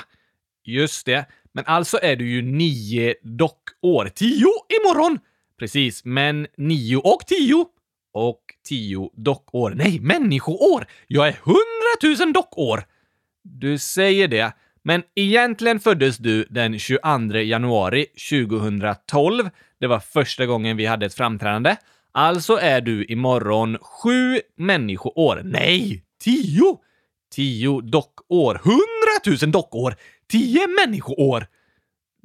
Just 0.65 1.07
det. 1.07 1.27
Men 1.55 1.65
alltså 1.67 1.99
är 2.03 2.17
du 2.17 2.31
ju 2.31 2.43
nio 2.43 3.15
dockår. 3.23 4.09
Tio 4.15 4.53
imorgon! 4.81 5.19
Precis, 5.59 6.05
men 6.05 6.47
nio 6.57 6.97
och 6.97 7.21
tio 7.27 7.67
och 8.19 8.41
tio 8.69 9.11
dockår. 9.17 9.73
Nej, 9.77 10.01
människoår! 10.01 10.87
Jag 11.07 11.29
är 11.29 11.39
hundratusen 11.43 12.33
dockår! 12.33 12.85
Du 13.43 13.79
säger 13.79 14.29
det, 14.29 14.53
men 14.83 15.03
egentligen 15.15 15.81
föddes 15.81 16.19
du 16.19 16.45
den 16.51 16.79
22 16.79 17.39
januari 17.39 18.07
2012. 18.31 19.51
Det 19.81 19.87
var 19.87 20.01
första 20.01 20.47
gången 20.47 20.77
vi 20.77 20.87
hade 20.87 21.07
ett 21.07 21.15
framträdande. 21.15 21.77
Alltså 22.13 22.57
är 22.57 22.81
du 22.81 23.05
imorgon 23.05 23.79
sju 23.79 24.41
människoår. 24.57 25.41
Nej, 25.45 26.05
tio! 26.21 26.79
Tio 27.35 27.81
dockår. 27.81 28.61
Hundratusen 28.65 29.53
dockår! 29.53 29.95
Tio 30.31 30.67
människoår! 30.67 31.47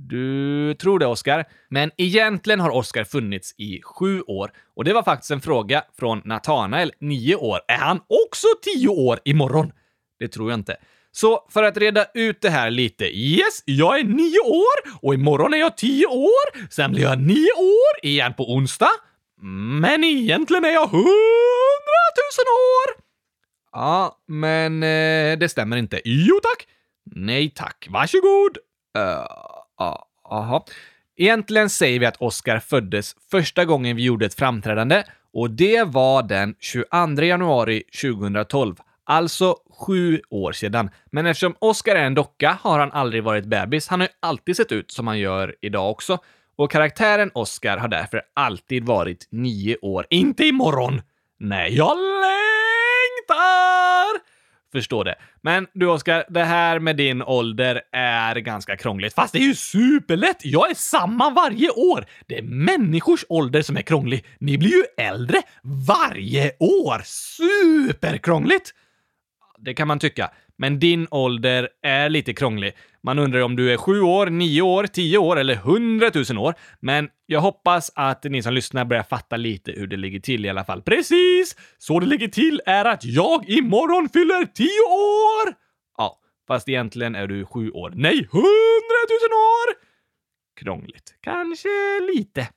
Du 0.08 0.74
tror 0.74 1.00
det, 1.00 1.06
Oscar, 1.06 1.46
Men 1.70 1.92
egentligen 1.98 2.60
har 2.60 2.70
Oscar 2.70 3.04
funnits 3.04 3.56
i 3.58 3.82
sju 3.84 4.22
år. 4.22 4.52
Och 4.76 4.84
det 4.84 4.94
var 4.94 5.04
faktiskt 5.04 5.32
en 5.32 5.42
fråga 5.42 5.84
från 6.00 6.22
Nathanael, 6.26 6.92
nio 7.00 7.36
år. 7.36 7.60
Är 7.68 7.78
han 7.78 7.98
också 7.98 8.48
tio 8.62 8.88
år 8.88 9.20
imorgon? 9.26 9.72
Det 10.20 10.28
tror 10.28 10.52
jag 10.52 10.60
inte. 10.60 10.76
Så 11.12 11.48
för 11.50 11.63
att 11.63 11.78
reda 11.78 12.06
ut 12.13 12.42
det 12.42 12.50
här 12.50 12.72
lite. 12.72 13.06
Yes, 13.06 13.63
jag 13.66 14.00
är 14.00 14.04
nio 14.04 14.39
år 14.39 15.00
och 15.02 15.13
imorgon 15.13 15.54
är 15.54 15.58
jag 15.58 15.78
tio 15.78 16.06
år. 16.06 16.70
Sen 16.70 16.92
blir 16.92 17.04
jag 17.04 17.20
nio 17.20 17.54
år 17.58 18.06
igen 18.06 18.34
på 18.34 18.54
onsdag. 18.54 18.92
Men 19.82 20.04
egentligen 20.04 20.66
är 20.66 20.70
jag 20.70 20.88
hundratusen 20.88 22.48
år! 22.50 23.04
Ja, 23.72 24.18
men 24.28 24.84
eh, 24.84 25.38
det 25.39 25.50
stämmer 25.50 25.78
inte. 25.78 26.02
Jo 26.06 26.39
tack! 26.44 26.68
Nej 27.16 27.50
tack, 27.50 27.88
varsågod! 27.89 28.58
Uh, 28.98 29.62
Aha. 29.79 30.65
Egentligen 31.15 31.69
säger 31.69 31.99
vi 31.99 32.05
att 32.05 32.21
Oscar 32.21 32.59
föddes 32.59 33.15
första 33.31 33.65
gången 33.65 33.95
vi 33.95 34.03
gjorde 34.03 34.25
ett 34.25 34.33
framträdande 34.33 35.03
och 35.33 35.51
det 35.51 35.83
var 35.83 36.23
den 36.23 36.55
22 36.59 37.23
januari 37.23 37.83
2012. 38.01 38.75
Alltså 39.05 39.55
sju 39.79 40.21
år 40.29 40.51
sedan. 40.51 40.89
Men 41.12 41.25
eftersom 41.25 41.55
Oscar 41.59 41.95
är 41.95 42.03
en 42.03 42.15
docka 42.15 42.57
har 42.62 42.79
han 42.79 42.91
aldrig 42.91 43.23
varit 43.23 43.45
bebis. 43.45 43.88
Han 43.88 43.99
har 43.99 44.07
ju 44.07 44.13
alltid 44.19 44.57
sett 44.57 44.71
ut 44.71 44.91
som 44.91 45.07
han 45.07 45.19
gör 45.19 45.55
idag 45.62 45.91
också. 45.91 46.17
Och 46.55 46.71
karaktären 46.71 47.31
Oscar 47.33 47.77
har 47.77 47.88
därför 47.88 48.21
alltid 48.33 48.86
varit 48.86 49.27
nio 49.31 49.77
år. 49.77 50.07
Inte 50.09 50.45
imorgon! 50.45 51.01
Nej, 51.39 51.75
jag 51.75 51.97
längtar! 51.97 52.33
Förstå 54.73 55.03
det. 55.03 55.15
Men 55.41 55.67
du 55.73 55.88
Oskar, 55.88 56.25
det 56.29 56.43
här 56.43 56.79
med 56.79 56.97
din 56.97 57.21
ålder 57.21 57.81
är 57.91 58.36
ganska 58.36 58.77
krångligt. 58.77 59.13
Fast 59.13 59.33
det 59.33 59.39
är 59.39 59.47
ju 59.47 59.55
superlätt! 59.55 60.39
Jag 60.43 60.69
är 60.69 60.75
samma 60.75 61.29
varje 61.29 61.69
år! 61.69 62.05
Det 62.27 62.38
är 62.38 62.43
människors 62.43 63.25
ålder 63.29 63.62
som 63.62 63.77
är 63.77 63.81
krånglig. 63.81 64.25
Ni 64.39 64.57
blir 64.57 64.69
ju 64.69 64.83
äldre 64.97 65.41
varje 65.88 66.51
år! 66.59 67.01
Superkrångligt! 67.05 68.73
Det 69.57 69.73
kan 69.73 69.88
man 69.88 69.99
tycka. 69.99 70.31
Men 70.58 70.80
din 70.80 71.08
ålder 71.12 71.70
är 71.82 72.10
lite 72.10 72.34
krånglig. 72.34 72.74
Man 73.04 73.20
undrar 73.20 73.42
om 73.42 73.56
du 73.56 73.74
är 73.74 73.78
sju 73.78 74.02
år, 74.02 74.28
nio 74.28 74.62
år, 74.62 74.88
tio 74.88 75.18
år 75.18 75.39
eller 75.39 75.56
hundratusen 75.56 76.38
år. 76.38 76.54
Men 76.80 77.10
jag 77.26 77.42
hoppas 77.42 77.92
att 77.96 78.24
ni 78.24 78.44
som 78.44 78.54
lyssnar 78.54 78.86
börjar 78.86 79.04
fatta 79.04 79.38
lite 79.38 79.72
hur 79.72 79.88
det 79.88 79.98
ligger 79.98 80.20
till 80.20 80.46
i 80.46 80.50
alla 80.50 80.63
fall. 80.66 80.82
Precis! 80.82 81.56
Så 81.78 82.00
det 82.00 82.06
ligger 82.06 82.28
till 82.28 82.62
är 82.66 82.86
att 82.86 83.06
jag 83.06 83.50
imorgon 83.50 84.10
fyller 84.10 84.46
tio 84.46 84.84
år! 84.89 85.54
Ja, 85.98 86.20
fast 86.48 86.70
egentligen 86.70 87.16
är 87.16 87.28
du 87.28 87.46
sju 87.46 87.72
år. 87.72 87.92
Nej, 87.96 88.16
hundratusen 88.16 89.34
år! 89.34 89.74
Krångligt. 90.60 91.16
Kanske 91.22 91.70
lite. 92.16 92.48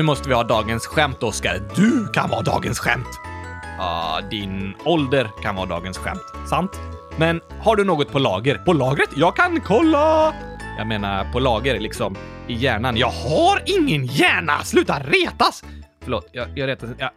Nu 0.00 0.04
måste 0.04 0.28
vi 0.28 0.34
ha 0.34 0.44
dagens 0.44 0.86
skämt, 0.86 1.22
Oskar. 1.22 1.62
Du 1.76 2.08
kan 2.12 2.30
vara 2.30 2.42
dagens 2.42 2.78
skämt! 2.78 3.20
Ja, 3.78 4.20
din 4.30 4.74
ålder 4.84 5.30
kan 5.42 5.56
vara 5.56 5.66
dagens 5.66 5.98
skämt. 5.98 6.22
Sant? 6.50 6.70
Men 7.16 7.40
har 7.62 7.76
du 7.76 7.84
något 7.84 8.12
på 8.12 8.18
lager? 8.18 8.58
På 8.58 8.72
lagret? 8.72 9.08
Jag 9.16 9.36
kan 9.36 9.60
kolla! 9.60 10.34
Jag 10.78 10.86
menar 10.86 11.32
på 11.32 11.38
lager, 11.38 11.80
liksom 11.80 12.16
i 12.48 12.54
hjärnan. 12.54 12.96
Jag 12.96 13.10
har 13.10 13.62
ingen 13.66 14.06
hjärna! 14.06 14.64
Sluta 14.64 14.98
retas! 14.98 15.64
Förlåt, 16.02 16.28
jag, 16.32 16.58
jag 16.58 16.68
retas... 16.68 16.90
Ja, 16.98 17.10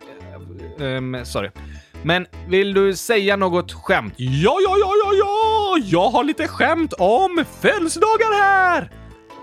um, 0.86 1.26
sorry. 1.26 1.50
Men 2.02 2.28
vill 2.48 2.74
du 2.74 2.96
säga 2.96 3.36
något 3.36 3.72
skämt? 3.74 4.14
Ja, 4.18 4.58
ja, 4.64 4.76
ja, 4.80 4.92
ja, 5.04 5.14
ja! 5.14 5.78
Jag 5.86 6.10
har 6.10 6.24
lite 6.24 6.48
skämt 6.48 6.94
om 6.94 7.46
födelsedagar 7.62 8.42
här! 8.42 8.92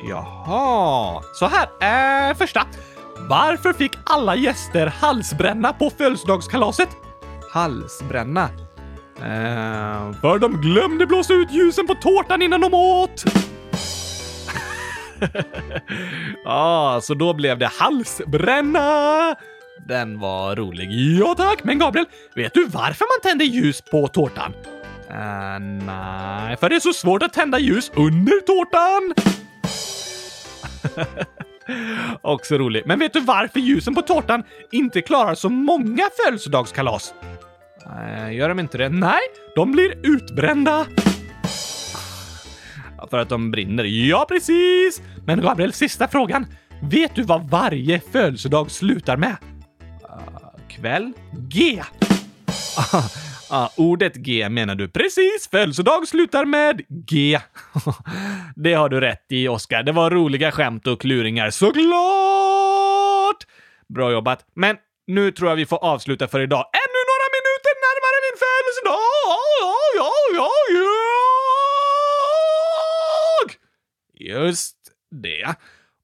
Jaha, 0.09 1.23
så 1.35 1.47
här. 1.47 1.69
är 1.81 2.35
första. 2.35 2.67
Varför 3.31 3.73
fick 3.73 3.93
alla 4.05 4.37
gäster 4.37 4.87
halsbränna 4.87 5.73
på 5.73 5.91
födelsedagskalaset? 5.91 6.89
halsbränna? 7.53 8.45
Eh, 9.17 10.13
för 10.21 10.39
de 10.39 10.61
glömde 10.61 11.07
blåsa 11.07 11.33
ut 11.33 11.53
ljusen 11.53 11.87
på 11.87 11.95
tårtan 11.95 12.43
innan 12.43 12.61
de 12.61 12.75
åt! 12.75 13.25
Ja, 16.45 17.01
så 17.03 17.15
då 17.15 17.35
blev 17.35 17.59
det 17.59 17.71
halsbränna! 17.79 19.37
Den 19.89 20.21
var 20.21 20.57
rolig. 20.57 20.91
Ja 20.93 21.35
tack, 21.37 21.65
men 21.65 21.79
Gabriel, 21.79 22.07
vet 22.35 22.55
du 22.55 22.65
varför 22.67 23.05
man 23.05 23.31
tänder 23.31 23.45
ljus 23.45 23.81
på 23.81 24.09
tårtan? 24.09 24.53
Uh, 25.11 25.59
nej, 25.87 26.57
för 26.57 26.69
det 26.69 26.77
är 26.77 26.81
så 26.81 26.93
svårt 26.93 27.23
att 27.23 27.33
tända 27.33 27.59
ljus 27.59 27.91
under 27.95 28.41
tårtan! 28.41 29.15
Också 32.23 32.59
rolig. 32.59 32.83
Men 32.87 32.99
vet 32.99 33.13
du 33.13 33.21
varför 33.21 33.61
ljusen 33.61 33.95
på 33.95 34.03
tårtan 34.03 34.43
inte 34.73 35.01
klarar 35.01 35.35
så 35.35 35.49
många 35.49 36.05
födelsedagskalas? 36.25 37.15
Uh, 37.87 38.35
gör 38.35 38.49
de 38.49 38.61
inte 38.61 38.79
det? 38.79 38.89
Nej, 38.89 39.21
de 39.55 39.73
blir 39.73 40.07
utbrända. 40.07 40.87
För 43.11 43.19
att 43.19 43.29
de 43.29 43.51
brinner? 43.51 43.85
Ja, 43.85 44.27
precis! 44.29 45.03
Men 45.27 45.41
Gabriel, 45.41 45.73
sista 45.73 46.09
frågan. 46.09 46.47
Vet 46.83 47.15
du 47.15 47.23
vad 47.23 47.51
varje 47.51 48.01
födelsedag 48.13 48.71
slutar 48.71 49.17
med? 49.17 49.37
Uh, 50.05 50.69
kväll? 50.69 51.13
G. 51.49 51.83
Ah, 53.53 53.69
ordet 53.77 54.15
G 54.17 54.49
menar 54.49 54.75
du. 54.75 54.89
Precis! 54.89 55.49
Födelsedag 55.51 56.09
slutar 56.09 56.45
med 56.45 56.83
G. 56.89 57.41
det 58.57 58.75
har 58.75 58.89
du 58.89 59.01
rätt 59.01 59.27
i, 59.29 59.49
Oskar. 59.49 59.83
Det 59.83 59.93
var 59.93 60.11
roliga 60.11 60.53
skämt 60.53 60.87
och 60.87 61.01
kluringar, 61.01 61.51
såklart! 61.51 61.87
Bra 63.89 64.13
jobbat. 64.13 64.47
Men 64.55 64.77
nu 65.07 65.33
tror 65.33 65.49
jag 65.51 65.57
vi 65.57 65.67
får 65.67 65.85
avsluta 65.85 66.29
för 66.29 66.41
idag. 66.41 66.65
Ännu 66.73 67.01
några 67.11 67.27
minuter 67.37 67.73
närmare 67.87 68.19
min 68.27 68.39
födelsedag! 68.45 69.01
Ja, 69.61 69.75
ja, 69.97 70.13
ja, 70.37 70.51
jag! 70.75 70.91
Just 74.37 74.77
det. 75.23 75.55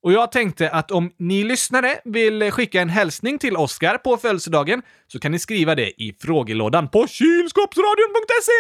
Och 0.06 0.12
jag 0.12 0.32
tänkte 0.32 0.70
att 0.70 0.90
om 0.90 1.10
ni 1.18 1.44
lyssnare 1.44 2.00
vill 2.04 2.50
skicka 2.50 2.80
en 2.80 2.88
hälsning 2.88 3.38
till 3.38 3.56
Oskar 3.56 3.98
på 3.98 4.16
födelsedagen 4.16 4.82
så 5.06 5.18
kan 5.18 5.32
ni 5.32 5.38
skriva 5.38 5.74
det 5.74 6.02
i 6.02 6.16
frågelådan 6.20 6.88
på 6.88 7.06
kylskåpsradion.se! 7.06 8.52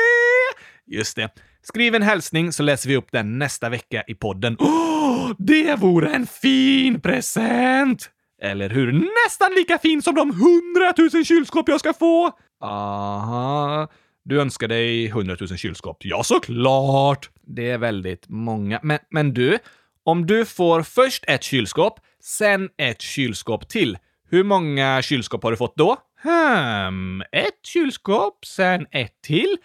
Just 0.86 1.16
det. 1.16 1.30
Skriv 1.62 1.94
en 1.94 2.02
hälsning 2.02 2.52
så 2.52 2.62
läser 2.62 2.88
vi 2.88 2.96
upp 2.96 3.12
den 3.12 3.38
nästa 3.38 3.68
vecka 3.68 4.04
i 4.06 4.14
podden. 4.14 4.56
Oh, 4.58 5.32
det 5.38 5.76
vore 5.76 6.14
en 6.14 6.26
fin 6.26 7.00
present! 7.00 8.10
Eller 8.42 8.70
hur? 8.70 8.92
Nästan 8.92 9.52
lika 9.56 9.78
fin 9.78 10.02
som 10.02 10.14
de 10.14 10.30
hundratusen 10.30 11.24
kylskåp 11.24 11.68
jag 11.68 11.80
ska 11.80 11.92
få! 11.92 12.32
Aha. 12.60 13.88
Du 14.24 14.40
önskar 14.40 14.68
dig 14.68 15.08
hundratusen 15.08 15.58
kylskåp? 15.58 15.96
Ja, 16.00 16.22
såklart! 16.22 17.30
Det 17.46 17.70
är 17.70 17.78
väldigt 17.78 18.28
många. 18.28 18.80
Men, 18.82 18.98
men 19.10 19.34
du, 19.34 19.58
om 20.06 20.26
du 20.26 20.44
får 20.44 20.82
först 20.82 21.24
ett 21.28 21.42
kylskåp, 21.42 22.00
sen 22.22 22.68
ett 22.78 23.00
kylskåp 23.00 23.68
till, 23.68 23.98
hur 24.30 24.44
många 24.44 25.02
kylskåp 25.02 25.42
har 25.42 25.50
du 25.50 25.56
fått 25.56 25.76
då? 25.76 25.96
Hmm, 26.22 27.22
ett 27.32 27.66
kylskåp, 27.66 28.46
sen 28.46 28.86
ett 28.90 29.22
till. 29.22 29.56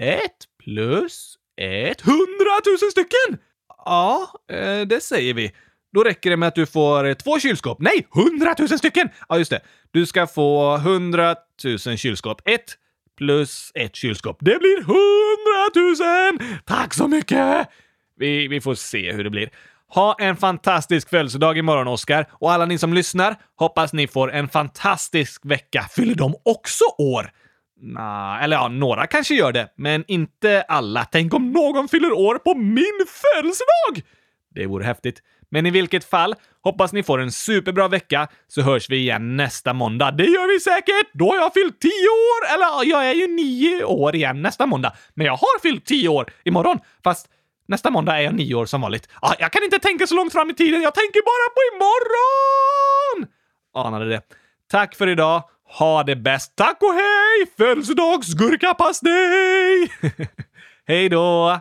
Ett 0.00 0.44
plus 0.64 1.36
ett. 1.60 2.00
Hundratusen 2.00 2.90
stycken! 2.90 3.38
Ja, 3.84 4.32
eh, 4.52 4.80
det 4.80 5.02
säger 5.02 5.34
vi. 5.34 5.52
Då 5.92 6.04
räcker 6.04 6.30
det 6.30 6.36
med 6.36 6.46
att 6.46 6.54
du 6.54 6.66
får 6.66 7.14
två 7.14 7.40
kylskåp. 7.40 7.80
Nej, 7.80 8.06
hundratusen 8.10 8.78
stycken! 8.78 9.08
Ja, 9.28 9.38
just 9.38 9.50
det. 9.50 9.60
Du 9.90 10.06
ska 10.06 10.26
få 10.26 10.76
hundratusen 10.76 11.96
kylskåp. 11.96 12.48
Ett 12.48 12.78
plus 13.18 13.72
ett 13.74 13.96
kylskåp. 13.96 14.36
Det 14.40 14.58
blir 14.58 14.82
hundratusen! 14.82 16.60
Tack 16.64 16.94
så 16.94 17.08
mycket! 17.08 17.68
Vi, 18.16 18.48
vi 18.48 18.60
får 18.60 18.74
se 18.74 19.12
hur 19.12 19.24
det 19.24 19.30
blir. 19.30 19.50
Ha 19.94 20.16
en 20.18 20.36
fantastisk 20.36 21.10
födelsedag 21.10 21.58
imorgon, 21.58 21.88
Oskar. 21.88 22.26
Och 22.32 22.52
alla 22.52 22.66
ni 22.66 22.78
som 22.78 22.92
lyssnar, 22.94 23.36
hoppas 23.56 23.92
ni 23.92 24.06
får 24.06 24.32
en 24.32 24.48
fantastisk 24.48 25.46
vecka. 25.46 25.86
Fyller 25.90 26.14
de 26.14 26.34
också 26.44 26.84
år? 26.98 27.30
Nah, 27.80 28.44
eller 28.44 28.56
ja, 28.56 28.68
några 28.68 29.06
kanske 29.06 29.34
gör 29.34 29.52
det, 29.52 29.68
men 29.76 30.04
inte 30.08 30.62
alla. 30.62 31.04
Tänk 31.04 31.34
om 31.34 31.52
någon 31.52 31.88
fyller 31.88 32.12
år 32.12 32.38
på 32.38 32.54
min 32.54 33.06
födelsedag! 33.06 34.10
Det 34.54 34.66
vore 34.66 34.84
häftigt. 34.84 35.22
Men 35.50 35.66
i 35.66 35.70
vilket 35.70 36.04
fall, 36.04 36.34
hoppas 36.62 36.92
ni 36.92 37.02
får 37.02 37.20
en 37.20 37.32
superbra 37.32 37.88
vecka, 37.88 38.28
så 38.48 38.62
hörs 38.62 38.90
vi 38.90 38.96
igen 38.96 39.36
nästa 39.36 39.72
måndag. 39.72 40.10
Det 40.10 40.24
gör 40.24 40.54
vi 40.54 40.60
säkert! 40.60 41.10
Då 41.12 41.28
har 41.28 41.36
jag 41.36 41.54
fyllt 41.54 41.80
tio 41.80 42.08
år! 42.08 42.54
Eller 42.54 42.90
jag 42.90 43.10
är 43.10 43.14
ju 43.14 43.26
nio 43.26 43.84
år 43.84 44.14
igen 44.14 44.42
nästa 44.42 44.66
måndag. 44.66 44.92
Men 45.14 45.26
jag 45.26 45.36
har 45.36 45.60
fyllt 45.62 45.86
tio 45.86 46.08
år 46.08 46.30
imorgon, 46.44 46.78
fast 47.04 47.28
Nästa 47.68 47.90
måndag 47.90 48.16
är 48.18 48.20
jag 48.20 48.34
nio 48.34 48.54
år 48.54 48.66
som 48.66 48.80
vanligt. 48.80 49.08
Ah, 49.20 49.34
jag 49.38 49.52
kan 49.52 49.64
inte 49.64 49.78
tänka 49.78 50.06
så 50.06 50.14
långt 50.14 50.32
fram 50.32 50.50
i 50.50 50.54
tiden, 50.54 50.82
jag 50.82 50.94
tänker 50.94 51.20
bara 51.22 51.50
på 51.54 51.60
imorgon! 51.76 53.26
Anade 53.74 54.08
det. 54.08 54.20
Tack 54.70 54.94
för 54.94 55.06
idag. 55.08 55.42
Ha 55.78 56.02
det 56.02 56.16
bäst. 56.16 56.56
Tack 56.56 56.82
och 56.82 56.94
hej! 56.94 57.46
Födelsedagsgurkapastej! 57.56 59.92
hej 60.88 61.08
då! 61.08 61.60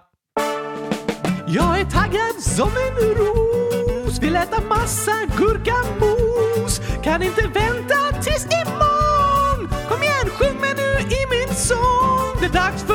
Jag 1.48 1.80
är 1.80 1.86
taggad 1.86 2.42
som 2.42 2.70
en 2.70 3.16
ros 3.16 4.20
Vill 4.22 4.36
äta 4.36 4.62
massa 4.62 5.12
gurkamos 5.38 6.82
Kan 7.04 7.24
inte 7.24 7.42
vänta 7.42 7.96
tills 8.24 8.46
imorgon 8.46 9.70
Kom 9.90 10.04
igen, 10.04 10.30
sjung 10.30 10.62
med 10.62 10.76
nu 10.78 11.00
i 11.16 11.26
min 11.30 11.56
sång 11.56 12.36
Det 12.40 12.46
är 12.46 12.50
dags 12.50 12.84
för 12.84 12.95